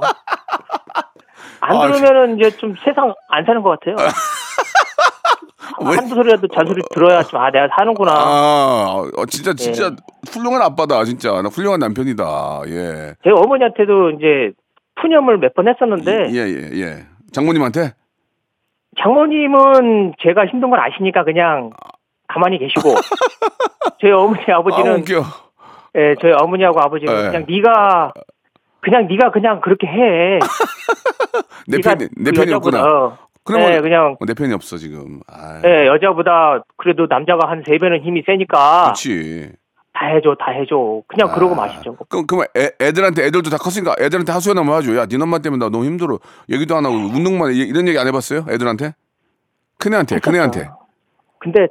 안 1.62 1.76
아, 1.78 1.88
들으면은 1.92 2.40
이제 2.40 2.50
좀 2.58 2.74
세상 2.84 3.14
안 3.30 3.46
사는 3.46 3.62
것 3.62 3.80
같아요. 3.80 3.96
왜? 5.82 5.96
한두 5.96 6.16
소리라도 6.16 6.48
잔소리 6.48 6.82
들어야 6.94 7.22
좀 7.24 7.40
아 7.40 7.52
내가 7.52 7.68
사는구나. 7.78 8.12
아 8.14 9.04
어, 9.16 9.26
진짜 9.28 9.54
진짜 9.54 9.86
예. 9.86 9.96
훌륭한 10.32 10.62
아빠다 10.62 11.04
진짜 11.06 11.42
나 11.42 11.48
훌륭한 11.50 11.80
남편이다 11.80 12.62
예. 12.68 13.14
제 13.24 13.30
어머니한테도 13.30 14.12
이제 14.12 14.52
푸념을 15.02 15.38
몇 15.40 15.54
번 15.54 15.68
했었는데 15.68 16.30
예예 16.32 16.72
예, 16.74 16.82
예. 16.82 17.06
장모님한테? 17.32 17.94
장모님은 19.02 20.14
제가 20.22 20.46
힘든 20.48 20.70
걸 20.70 20.80
아시니까 20.80 21.24
그냥 21.24 21.70
가만히 22.28 22.58
계시고 22.60 22.96
저희 24.02 24.12
어머니 24.12 24.42
아 24.52 24.58
아버지는 24.58 25.00
웃겨. 25.00 25.22
예, 25.96 26.16
저희 26.22 26.32
어머니하고 26.34 26.80
아버지는 26.82 27.14
예. 27.14 27.28
그냥 27.30 27.46
네가 27.48 28.14
그냥 28.82 29.08
네가 29.08 29.32
그냥 29.32 29.62
그렇게 29.62 29.88
해. 29.88 30.40
내 31.68 31.78
편이 31.80 32.08
내그 32.18 32.32
편이 32.38 32.54
없구나. 32.54 32.84
어, 32.84 33.18
그러면 33.44 33.74
예, 33.74 33.82
그냥 33.82 34.16
어, 34.20 34.26
내 34.26 34.34
편이 34.34 34.54
없어 34.54 34.78
지금. 34.78 35.20
아 35.28 35.62
예, 35.66 35.88
여자보다 35.88 36.64
그래도 36.78 37.08
남자가 37.10 37.50
한 37.50 37.64
세 37.68 37.78
배는 37.78 38.02
힘이 38.02 38.24
세니까. 38.26 38.84
그렇지 38.86 39.52
다 40.00 40.06
해줘, 40.06 40.34
다 40.40 40.52
해줘. 40.52 41.02
그냥 41.08 41.30
그러고 41.36 41.54
아, 41.56 41.66
마시죠. 41.68 41.98
그럼 42.08 42.26
그럼 42.26 42.46
애, 42.56 42.72
애들한테 42.80 43.26
애들도 43.26 43.50
다 43.50 43.58
컸으니까 43.58 43.96
애들한테 44.00 44.32
하소연 44.32 44.58
한번 44.58 44.76
하죠 44.78 44.96
야네 44.96 45.22
엄마 45.22 45.40
때문에 45.40 45.60
나 45.66 45.70
너무 45.70 45.84
힘들어 45.84 46.20
얘기도 46.50 46.78
안 46.78 46.86
하고 46.86 46.96
운동만 46.96 47.52
해. 47.52 47.56
이런 47.56 47.86
얘기 47.86 48.00
안 48.00 48.08
해봤어요 48.08 48.46
애들한테 48.50 48.96
큰애한테 49.78 50.20
큰애한테 50.20 50.70
근데 51.40 51.68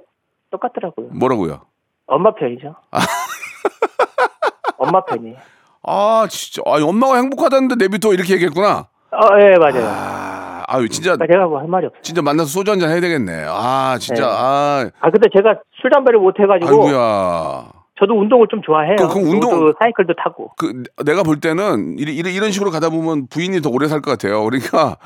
똑같더라고요. 0.50 1.08
뭐라고요 1.12 1.62
엄마 2.06 2.34
편이죠. 2.34 2.74
엄마 4.76 5.02
팬이. 5.06 5.34
아 5.82 6.26
진짜 6.30 6.62
아 6.66 6.82
엄마가 6.84 7.16
행복하다는데 7.16 7.76
내비또 7.76 8.12
이렇게 8.12 8.34
얘기했구나. 8.34 8.88
어, 9.10 9.18
예, 9.40 9.54
맞아요. 9.58 9.86
아, 9.88 10.64
아유 10.68 10.86
진짜 10.90 11.16
제가 11.16 11.46
뭐 11.46 11.60
할 11.60 11.66
말이 11.66 11.86
없어요. 11.86 12.02
진짜 12.02 12.20
만나서 12.20 12.48
소주 12.50 12.70
한잔 12.70 12.90
해야 12.90 13.00
되겠네. 13.00 13.46
아 13.48 13.96
진짜 13.98 14.22
네. 14.22 14.28
아 14.30 14.90
아, 15.00 15.10
근데 15.10 15.28
제가 15.34 15.60
술, 15.80 15.90
담배를 15.90 16.18
못 16.20 16.38
해가지고, 16.38 16.68
아이고야. 16.88 17.77
저도 17.98 18.14
운동을 18.18 18.46
좀 18.50 18.62
좋아해요. 18.62 18.96
그- 18.96 19.08
그럼 19.08 19.28
운동- 19.28 19.72
사이클도 19.80 20.14
타고. 20.22 20.52
그 20.56 20.82
내가 21.04 21.22
볼 21.22 21.40
때는 21.40 21.96
이런 21.98 22.14
이런, 22.14 22.32
이런 22.32 22.50
식으로 22.52 22.70
가다 22.70 22.90
보면 22.90 23.26
부인이 23.28 23.60
더 23.60 23.70
오래 23.70 23.88
살 23.88 24.00
것 24.00 24.10
같아요. 24.12 24.44
그러니까 24.44 24.96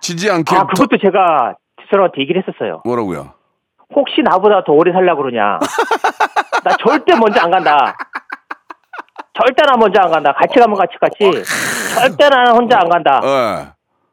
지지 0.00 0.30
않게 0.30 0.54
아, 0.54 0.66
그것도 0.66 0.98
제가 1.02 1.56
집사람한테 1.82 2.20
얘기를 2.20 2.42
했었어요. 2.42 2.82
뭐라고요? 2.84 3.32
혹시 3.94 4.22
나보다 4.22 4.62
더 4.64 4.72
오래 4.72 4.92
살려고 4.92 5.22
그러냐. 5.22 5.58
나 6.64 6.76
절대 6.84 7.16
먼저 7.18 7.40
안 7.40 7.50
간다. 7.50 7.96
절대 9.34 9.62
나 9.64 9.76
먼저 9.76 10.00
안 10.00 10.10
간다. 10.10 10.32
같이 10.34 10.58
가면 10.58 10.76
같이 10.76 10.92
같이. 11.00 11.44
절대 11.94 12.28
나는 12.28 12.52
혼자 12.52 12.78
안 12.78 12.88
간다. 12.88 13.20
예. 13.24 13.72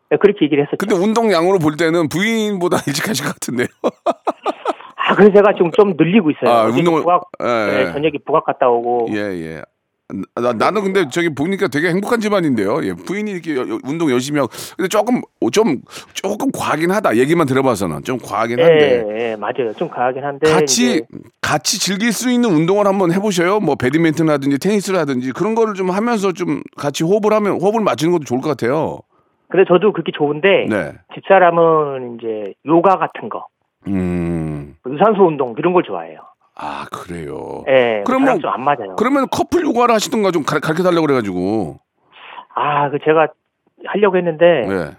네, 0.09 0.17
그렇게 0.19 0.45
얘기를 0.45 0.63
했었죠. 0.63 0.77
근데 0.79 0.95
운동량으로 0.95 1.59
볼 1.59 1.75
때는 1.77 2.07
부인보다 2.09 2.77
일찍 2.87 3.07
하실 3.09 3.25
것 3.25 3.33
같은데요. 3.33 3.67
아, 5.07 5.15
그래서 5.15 5.33
제가 5.33 5.53
지금 5.53 5.71
좀 5.71 5.93
늘리고 5.97 6.31
있어요. 6.31 6.49
아, 6.53 6.67
운동을- 6.67 7.01
부각, 7.01 7.23
예, 7.41 7.45
네, 7.45 7.79
예. 7.87 7.91
저녁에 7.93 8.13
부각 8.25 8.45
갔다 8.45 8.67
오고. 8.67 9.07
예, 9.11 9.15
예. 9.17 9.61
나, 10.35 10.53
나는 10.53 10.83
근데 10.83 11.09
저기 11.09 11.33
보니까 11.35 11.67
되게 11.67 11.89
행복한 11.89 12.21
집안인데요. 12.21 12.81
예, 12.85 12.93
부인이 12.93 13.29
이렇게 13.29 13.57
여- 13.57 13.67
여- 13.67 13.79
운동 13.83 14.09
열심히 14.09 14.39
하고. 14.39 14.49
근데 14.77 14.87
조금, 14.87 15.21
좀, 15.51 15.81
조금 16.13 16.49
과하긴 16.51 16.91
하다. 16.91 17.17
얘기만 17.17 17.45
들어봐서는. 17.45 18.03
좀 18.03 18.17
과하긴 18.17 18.57
예, 18.59 18.63
한데. 18.63 19.05
예, 19.31 19.35
맞아요. 19.35 19.73
좀 19.75 19.89
가긴 19.89 20.23
한데. 20.23 20.49
같이, 20.49 20.83
이제 20.95 21.01
같이 21.41 21.77
즐길 21.79 22.13
수 22.13 22.31
있는 22.31 22.49
운동을 22.51 22.87
한번 22.87 23.11
해보셔요. 23.11 23.59
뭐, 23.59 23.75
배드민턴 23.75 24.29
하든지 24.29 24.59
테니스를 24.59 24.97
하든지 24.99 25.33
그런 25.33 25.55
거를 25.55 25.73
좀 25.73 25.89
하면서 25.89 26.31
좀 26.31 26.61
같이 26.77 27.03
호흡을 27.03 27.33
하면, 27.33 27.59
호흡을 27.59 27.81
맞추는 27.81 28.13
것도 28.13 28.23
좋을 28.23 28.39
것 28.39 28.47
같아요. 28.49 28.99
근데 29.49 29.65
저도 29.67 29.91
그렇게 29.93 30.11
좋은데 30.17 30.67
네. 30.69 30.91
집사람은 31.15 32.17
이제 32.19 32.53
요가 32.65 32.95
같은 32.97 33.27
거, 33.29 33.45
음. 33.87 34.75
유산소 34.87 35.25
운동 35.27 35.55
이런 35.57 35.73
걸 35.73 35.83
좋아해요. 35.83 36.19
아, 36.55 36.85
그래요. 36.91 37.63
예, 37.67 38.03
뭐- 38.31 38.39
좀안 38.39 38.63
맞아요. 38.63 38.95
그러면 38.97 39.27
커플 39.29 39.63
요가를 39.63 39.93
하시던가 39.93 40.31
좀 40.31 40.43
가, 40.43 40.57
르쳐 40.57 40.83
달라고 40.83 41.05
그래가지고. 41.05 41.77
아, 42.55 42.89
그 42.89 42.97
제가 43.03 43.27
하려고 43.85 44.17
했는데 44.17 44.45
예. 44.67 44.95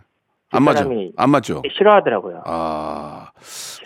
안 0.53 0.62
맞죠? 0.62 0.88
안 1.16 1.31
맞죠? 1.31 1.62
싫어하더라고요. 1.77 2.42
아. 2.46 3.27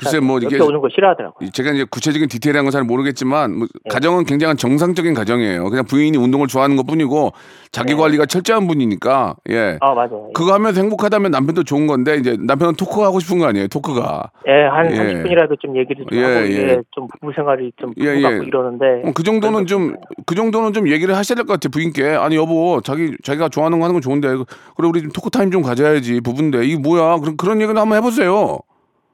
글쎄, 0.00 0.20
뭐, 0.20 0.38
이게. 0.38 0.58
오는 0.60 0.80
거 0.80 0.88
싫어하더라고요. 0.92 1.50
제가 1.50 1.70
이제 1.72 1.84
구체적인 1.90 2.28
디테일한 2.28 2.64
건 2.64 2.72
잘 2.72 2.84
모르겠지만 2.84 3.58
뭐 3.58 3.66
네. 3.84 3.90
가정은 3.90 4.24
굉장히 4.24 4.56
정상적인 4.56 5.12
가정이에요. 5.12 5.68
그냥 5.68 5.84
부인이 5.84 6.16
운동을 6.16 6.46
좋아하는 6.46 6.74
것 6.76 6.86
뿐이고 6.86 7.32
자기 7.70 7.92
네. 7.94 8.00
관리가 8.00 8.24
철저한 8.24 8.66
분이니까 8.66 9.36
예. 9.50 9.76
아, 9.82 9.92
맞아요. 9.92 10.30
그거 10.32 10.54
하면서 10.54 10.80
행복하다면 10.80 11.30
남편도 11.32 11.64
좋은 11.64 11.86
건데 11.86 12.16
이제 12.16 12.36
남편은 12.40 12.76
토크 12.76 13.02
하고 13.02 13.20
싶은 13.20 13.38
거 13.38 13.44
아니에요. 13.46 13.68
토크가. 13.68 14.30
예, 14.48 14.52
한 14.70 14.90
예. 14.90 14.96
30분이라도 15.22 15.60
좀 15.60 15.76
얘기를 15.76 16.06
좀 16.08 16.18
예, 16.18 16.22
하고 16.24 16.46
예. 16.46 16.50
이게 16.50 16.82
좀 16.92 17.08
부부 17.08 17.32
생활이 17.34 17.72
좀 17.78 17.92
예, 18.00 18.06
예. 18.06 18.40
이러는데 18.42 19.02
어, 19.04 19.12
그 19.14 19.22
정도는 19.22 19.66
좀 19.66 19.96
그 20.24 20.34
정도는 20.34 20.72
좀 20.72 20.88
얘기를 20.88 21.14
하셔야 21.14 21.36
될 21.36 21.44
것 21.44 21.52
같아 21.54 21.68
부인께. 21.68 22.06
아니 22.08 22.36
여보 22.36 22.80
자기 22.82 23.14
자기가 23.22 23.50
좋아하는 23.50 23.78
거 23.80 23.84
하는 23.84 23.94
건 23.94 24.00
좋은데 24.00 24.28
그래 24.76 24.88
우리 24.88 25.02
좀 25.02 25.10
토크 25.12 25.28
타임 25.30 25.50
좀 25.50 25.60
가져야지 25.62 26.20
부부인데 26.22 26.64
이게 26.64 26.78
뭐야 26.78 27.18
그런 27.18 27.36
그런 27.36 27.60
얘기는 27.60 27.78
한번 27.78 27.98
해보세요. 27.98 28.60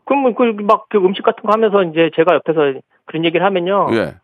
그럼 0.09 0.35
그막 0.35 0.89
그 0.89 0.99
음식 0.99 1.23
같은 1.23 1.43
거 1.45 1.53
하면서 1.53 1.83
이제 1.85 2.11
제가 2.17 2.35
옆에서 2.35 2.81
그런 3.05 3.25
얘기를 3.25 3.45
하면요. 3.45 3.89
예. 3.93 4.17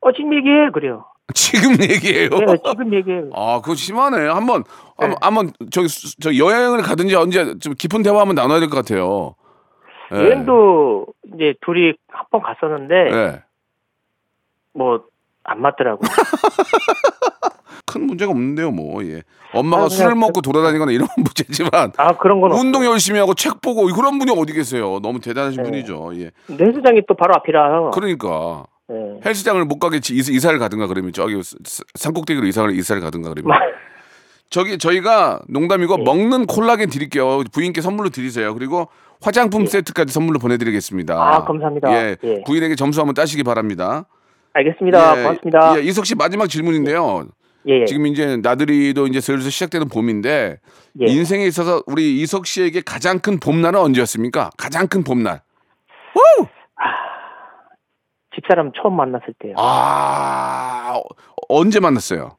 어, 0.00 0.12
지금 0.12 0.34
얘기해 0.34 0.70
그래요. 0.70 1.06
지금 1.34 1.72
얘기해요. 1.80 2.30
예, 2.32 2.56
지금 2.70 2.92
얘기해. 2.92 3.22
아, 3.34 3.60
그거 3.62 3.74
심하네. 3.76 4.26
한번, 4.28 4.64
네. 4.98 5.06
한번, 5.06 5.18
한번, 5.22 5.52
저기, 5.70 5.86
수- 5.88 6.18
저 6.20 6.34
여행을 6.36 6.82
가든지 6.82 7.14
언제 7.14 7.56
좀 7.58 7.74
깊은 7.74 8.02
대화 8.02 8.20
한번 8.20 8.34
나눠야 8.34 8.58
될 8.60 8.68
것 8.68 8.76
같아요. 8.76 9.36
예. 10.12 10.16
여행도 10.16 11.06
이제 11.34 11.54
둘이 11.60 11.92
한 12.08 12.24
번 12.30 12.42
갔었는데 12.42 12.94
예. 13.12 13.42
뭐안 14.72 15.60
맞더라고. 15.60 16.00
큰 17.90 18.06
문제가 18.06 18.30
없는데요, 18.30 18.70
뭐, 18.70 19.02
예. 19.04 19.22
엄마가 19.52 19.84
아, 19.84 19.88
술을 19.88 20.14
그- 20.14 20.18
먹고 20.18 20.40
돌아다니거나 20.42 20.92
이런 20.92 21.08
문제지만, 21.16 21.92
아 21.96 22.16
그런 22.18 22.40
건 22.40 22.52
운동 22.52 22.84
열심히 22.84 23.18
하고 23.18 23.34
책 23.34 23.60
보고 23.60 23.84
그런 23.86 24.18
분이 24.18 24.30
어디 24.36 24.52
계세요. 24.52 25.00
너무 25.02 25.18
대단하신 25.20 25.62
네. 25.64 25.70
분이죠. 25.70 26.12
예. 26.14 26.30
없- 26.52 26.60
헬스장이 26.60 27.02
또 27.08 27.14
바로 27.14 27.34
앞이라. 27.36 27.90
그러니까. 27.90 28.64
예. 28.92 29.20
헬스장을 29.26 29.64
못 29.64 29.78
가게 29.80 29.98
이사- 29.98 30.32
이사를 30.32 30.56
가든가 30.58 30.86
그러면 30.86 31.12
저기 31.12 31.34
산꼭대기로 31.94 32.46
이사를, 32.46 32.74
이사를 32.76 33.02
가든가 33.02 33.30
그러면. 33.34 33.58
저기 34.50 34.78
저희가 34.78 35.40
농담이고 35.48 35.96
예. 36.00 36.02
먹는 36.04 36.46
콜라겐 36.46 36.90
드릴게요. 36.90 37.42
부인께 37.52 37.80
선물로 37.80 38.10
드리세요. 38.10 38.52
그리고 38.54 38.88
화장품 39.22 39.66
세트까지 39.66 40.12
선물로 40.12 40.38
보내드리겠습니다. 40.40 41.14
예. 41.14 41.18
아, 41.18 41.44
감사합니다. 41.44 41.92
예, 41.92 42.16
예. 42.24 42.42
부인에게 42.46 42.74
점수 42.74 43.00
한번 43.00 43.14
따시기 43.14 43.42
바랍니다. 43.44 44.06
알겠습니다. 44.52 45.18
예, 45.18 45.22
고맙습니다. 45.22 45.76
예, 45.78 45.82
이석 45.82 46.04
씨 46.06 46.16
마지막 46.16 46.48
질문인데요. 46.48 47.26
예, 47.68 47.80
예. 47.80 47.84
지금 47.84 48.06
이제 48.06 48.36
나들이도 48.38 49.06
이제 49.06 49.20
슬슬 49.20 49.50
시작되는 49.50 49.88
봄인데 49.88 50.58
예. 51.00 51.06
인생에 51.06 51.44
있어서 51.46 51.82
우리 51.86 52.20
이석 52.20 52.46
씨에게 52.46 52.80
가장 52.80 53.18
큰 53.18 53.38
봄날은 53.38 53.78
언제였습니까? 53.78 54.50
가장 54.56 54.86
큰 54.88 55.04
봄날. 55.04 55.42
집사람 58.34 58.72
처음 58.80 58.96
만났을 58.96 59.34
때요. 59.38 59.54
아 59.58 60.94
어, 60.96 61.02
언제 61.48 61.80
만났어요? 61.80 62.36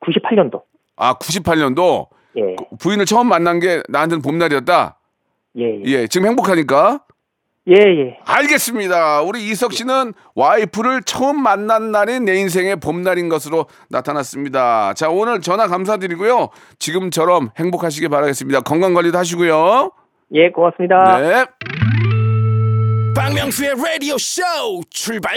98년도. 0.00 0.62
아 0.96 1.14
98년도 1.14 2.08
예. 2.36 2.56
부인을 2.78 3.04
처음 3.06 3.28
만난 3.28 3.60
게 3.60 3.82
나한테는 3.88 4.22
봄날이었다. 4.22 4.98
예, 5.58 5.64
예. 5.64 5.82
예, 5.84 6.06
지금 6.06 6.26
행복하니까. 6.28 7.04
예, 7.68 7.74
예. 7.74 8.18
알겠습니다. 8.24 9.20
우리 9.22 9.46
이석 9.50 9.74
씨는 9.74 10.14
와이프를 10.34 11.02
처음 11.02 11.42
만난 11.42 11.92
날이 11.92 12.18
내 12.20 12.36
인생의 12.36 12.76
봄날인 12.76 13.28
것으로 13.28 13.66
나타났습니다. 13.90 14.94
자, 14.94 15.10
오늘 15.10 15.40
전화 15.42 15.66
감사드리고요. 15.66 16.48
지금처럼 16.78 17.50
행복하시길 17.58 18.08
바라겠습니다. 18.08 18.62
건강 18.62 18.94
관리도 18.94 19.18
하시고요. 19.18 19.90
예, 20.32 20.50
고맙습니다. 20.50 21.20
네. 21.20 21.44
박명수의 23.14 23.74
라디오 23.76 24.16
쇼 24.16 24.42
출발 24.90 25.36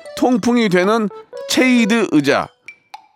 통풍이 0.17 0.69
되는 0.69 1.09
체이드 1.49 2.09
의자 2.11 2.47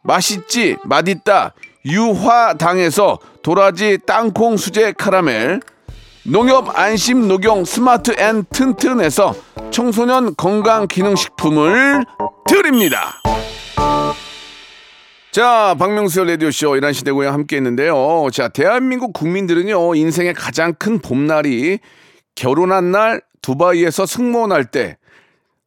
맛있지 0.04 0.78
맛있다 0.84 1.54
유화당에서 1.86 3.20
도라지 3.42 4.00
땅콩 4.06 4.58
수제 4.58 4.94
카라멜 4.94 5.60
농협 6.24 6.78
안심 6.78 7.28
녹용 7.28 7.66
스마트 7.66 8.16
앤 8.20 8.44
튼튼에서 8.50 9.36
청소년 9.70 10.36
건강 10.36 10.88
기능식품을 10.88 12.04
드립니다. 12.48 13.22
자, 15.32 15.76
박명수의 15.78 16.30
라디오쇼 16.30 16.78
이란 16.78 16.94
시대고요 16.94 17.30
함께 17.30 17.58
했는데요. 17.58 18.30
자, 18.32 18.48
대한민국 18.48 19.12
국민들은요, 19.14 19.94
인생의 19.94 20.34
가장 20.34 20.74
큰 20.74 20.98
봄날이 21.00 21.80
결혼한 22.36 22.92
날, 22.92 23.22
두바이에서 23.42 24.06
승무원할 24.06 24.66
때, 24.66 24.98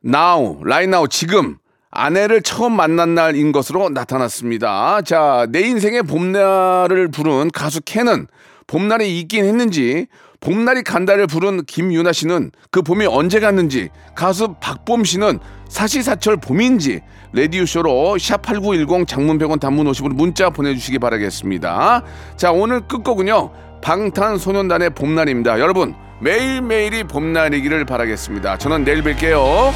now, 0.04 0.58
right 0.62 0.88
now, 0.88 1.06
지금, 1.08 1.58
아내를 1.90 2.42
처음 2.42 2.74
만난 2.74 3.14
날인 3.14 3.52
것으로 3.52 3.88
나타났습니다. 3.88 5.02
자, 5.02 5.46
내 5.50 5.60
인생의 5.60 6.02
봄날을 6.02 7.08
부른 7.08 7.50
가수 7.50 7.80
캔은 7.80 8.26
봄날이 8.66 9.18
있긴 9.20 9.44
했는지, 9.44 10.06
봄날이 10.40 10.82
간다를 10.82 11.26
부른 11.26 11.64
김유나 11.64 12.12
씨는 12.12 12.52
그 12.70 12.82
봄이 12.82 13.06
언제 13.06 13.40
갔는지, 13.40 13.88
가수 14.14 14.54
박봄 14.60 15.04
씨는 15.04 15.40
사시사철 15.68 16.36
봄인지, 16.36 17.00
레디오쇼로 17.32 18.16
샵8910 18.18 19.06
장문 19.06 19.38
100원 19.38 19.60
단문 19.60 19.86
50원 19.90 20.14
문자 20.14 20.50
보내주시기 20.50 20.98
바라겠습니다. 20.98 22.04
자, 22.36 22.52
오늘 22.52 22.80
끝곡은요. 22.82 23.50
방탄소년단의 23.82 24.90
봄날입니다. 24.90 25.60
여러분, 25.60 25.94
매일매일이 26.20 27.04
봄날이기를 27.04 27.84
바라겠습니다. 27.84 28.58
저는 28.58 28.84
내일 28.84 29.02
뵐게요. 29.02 29.72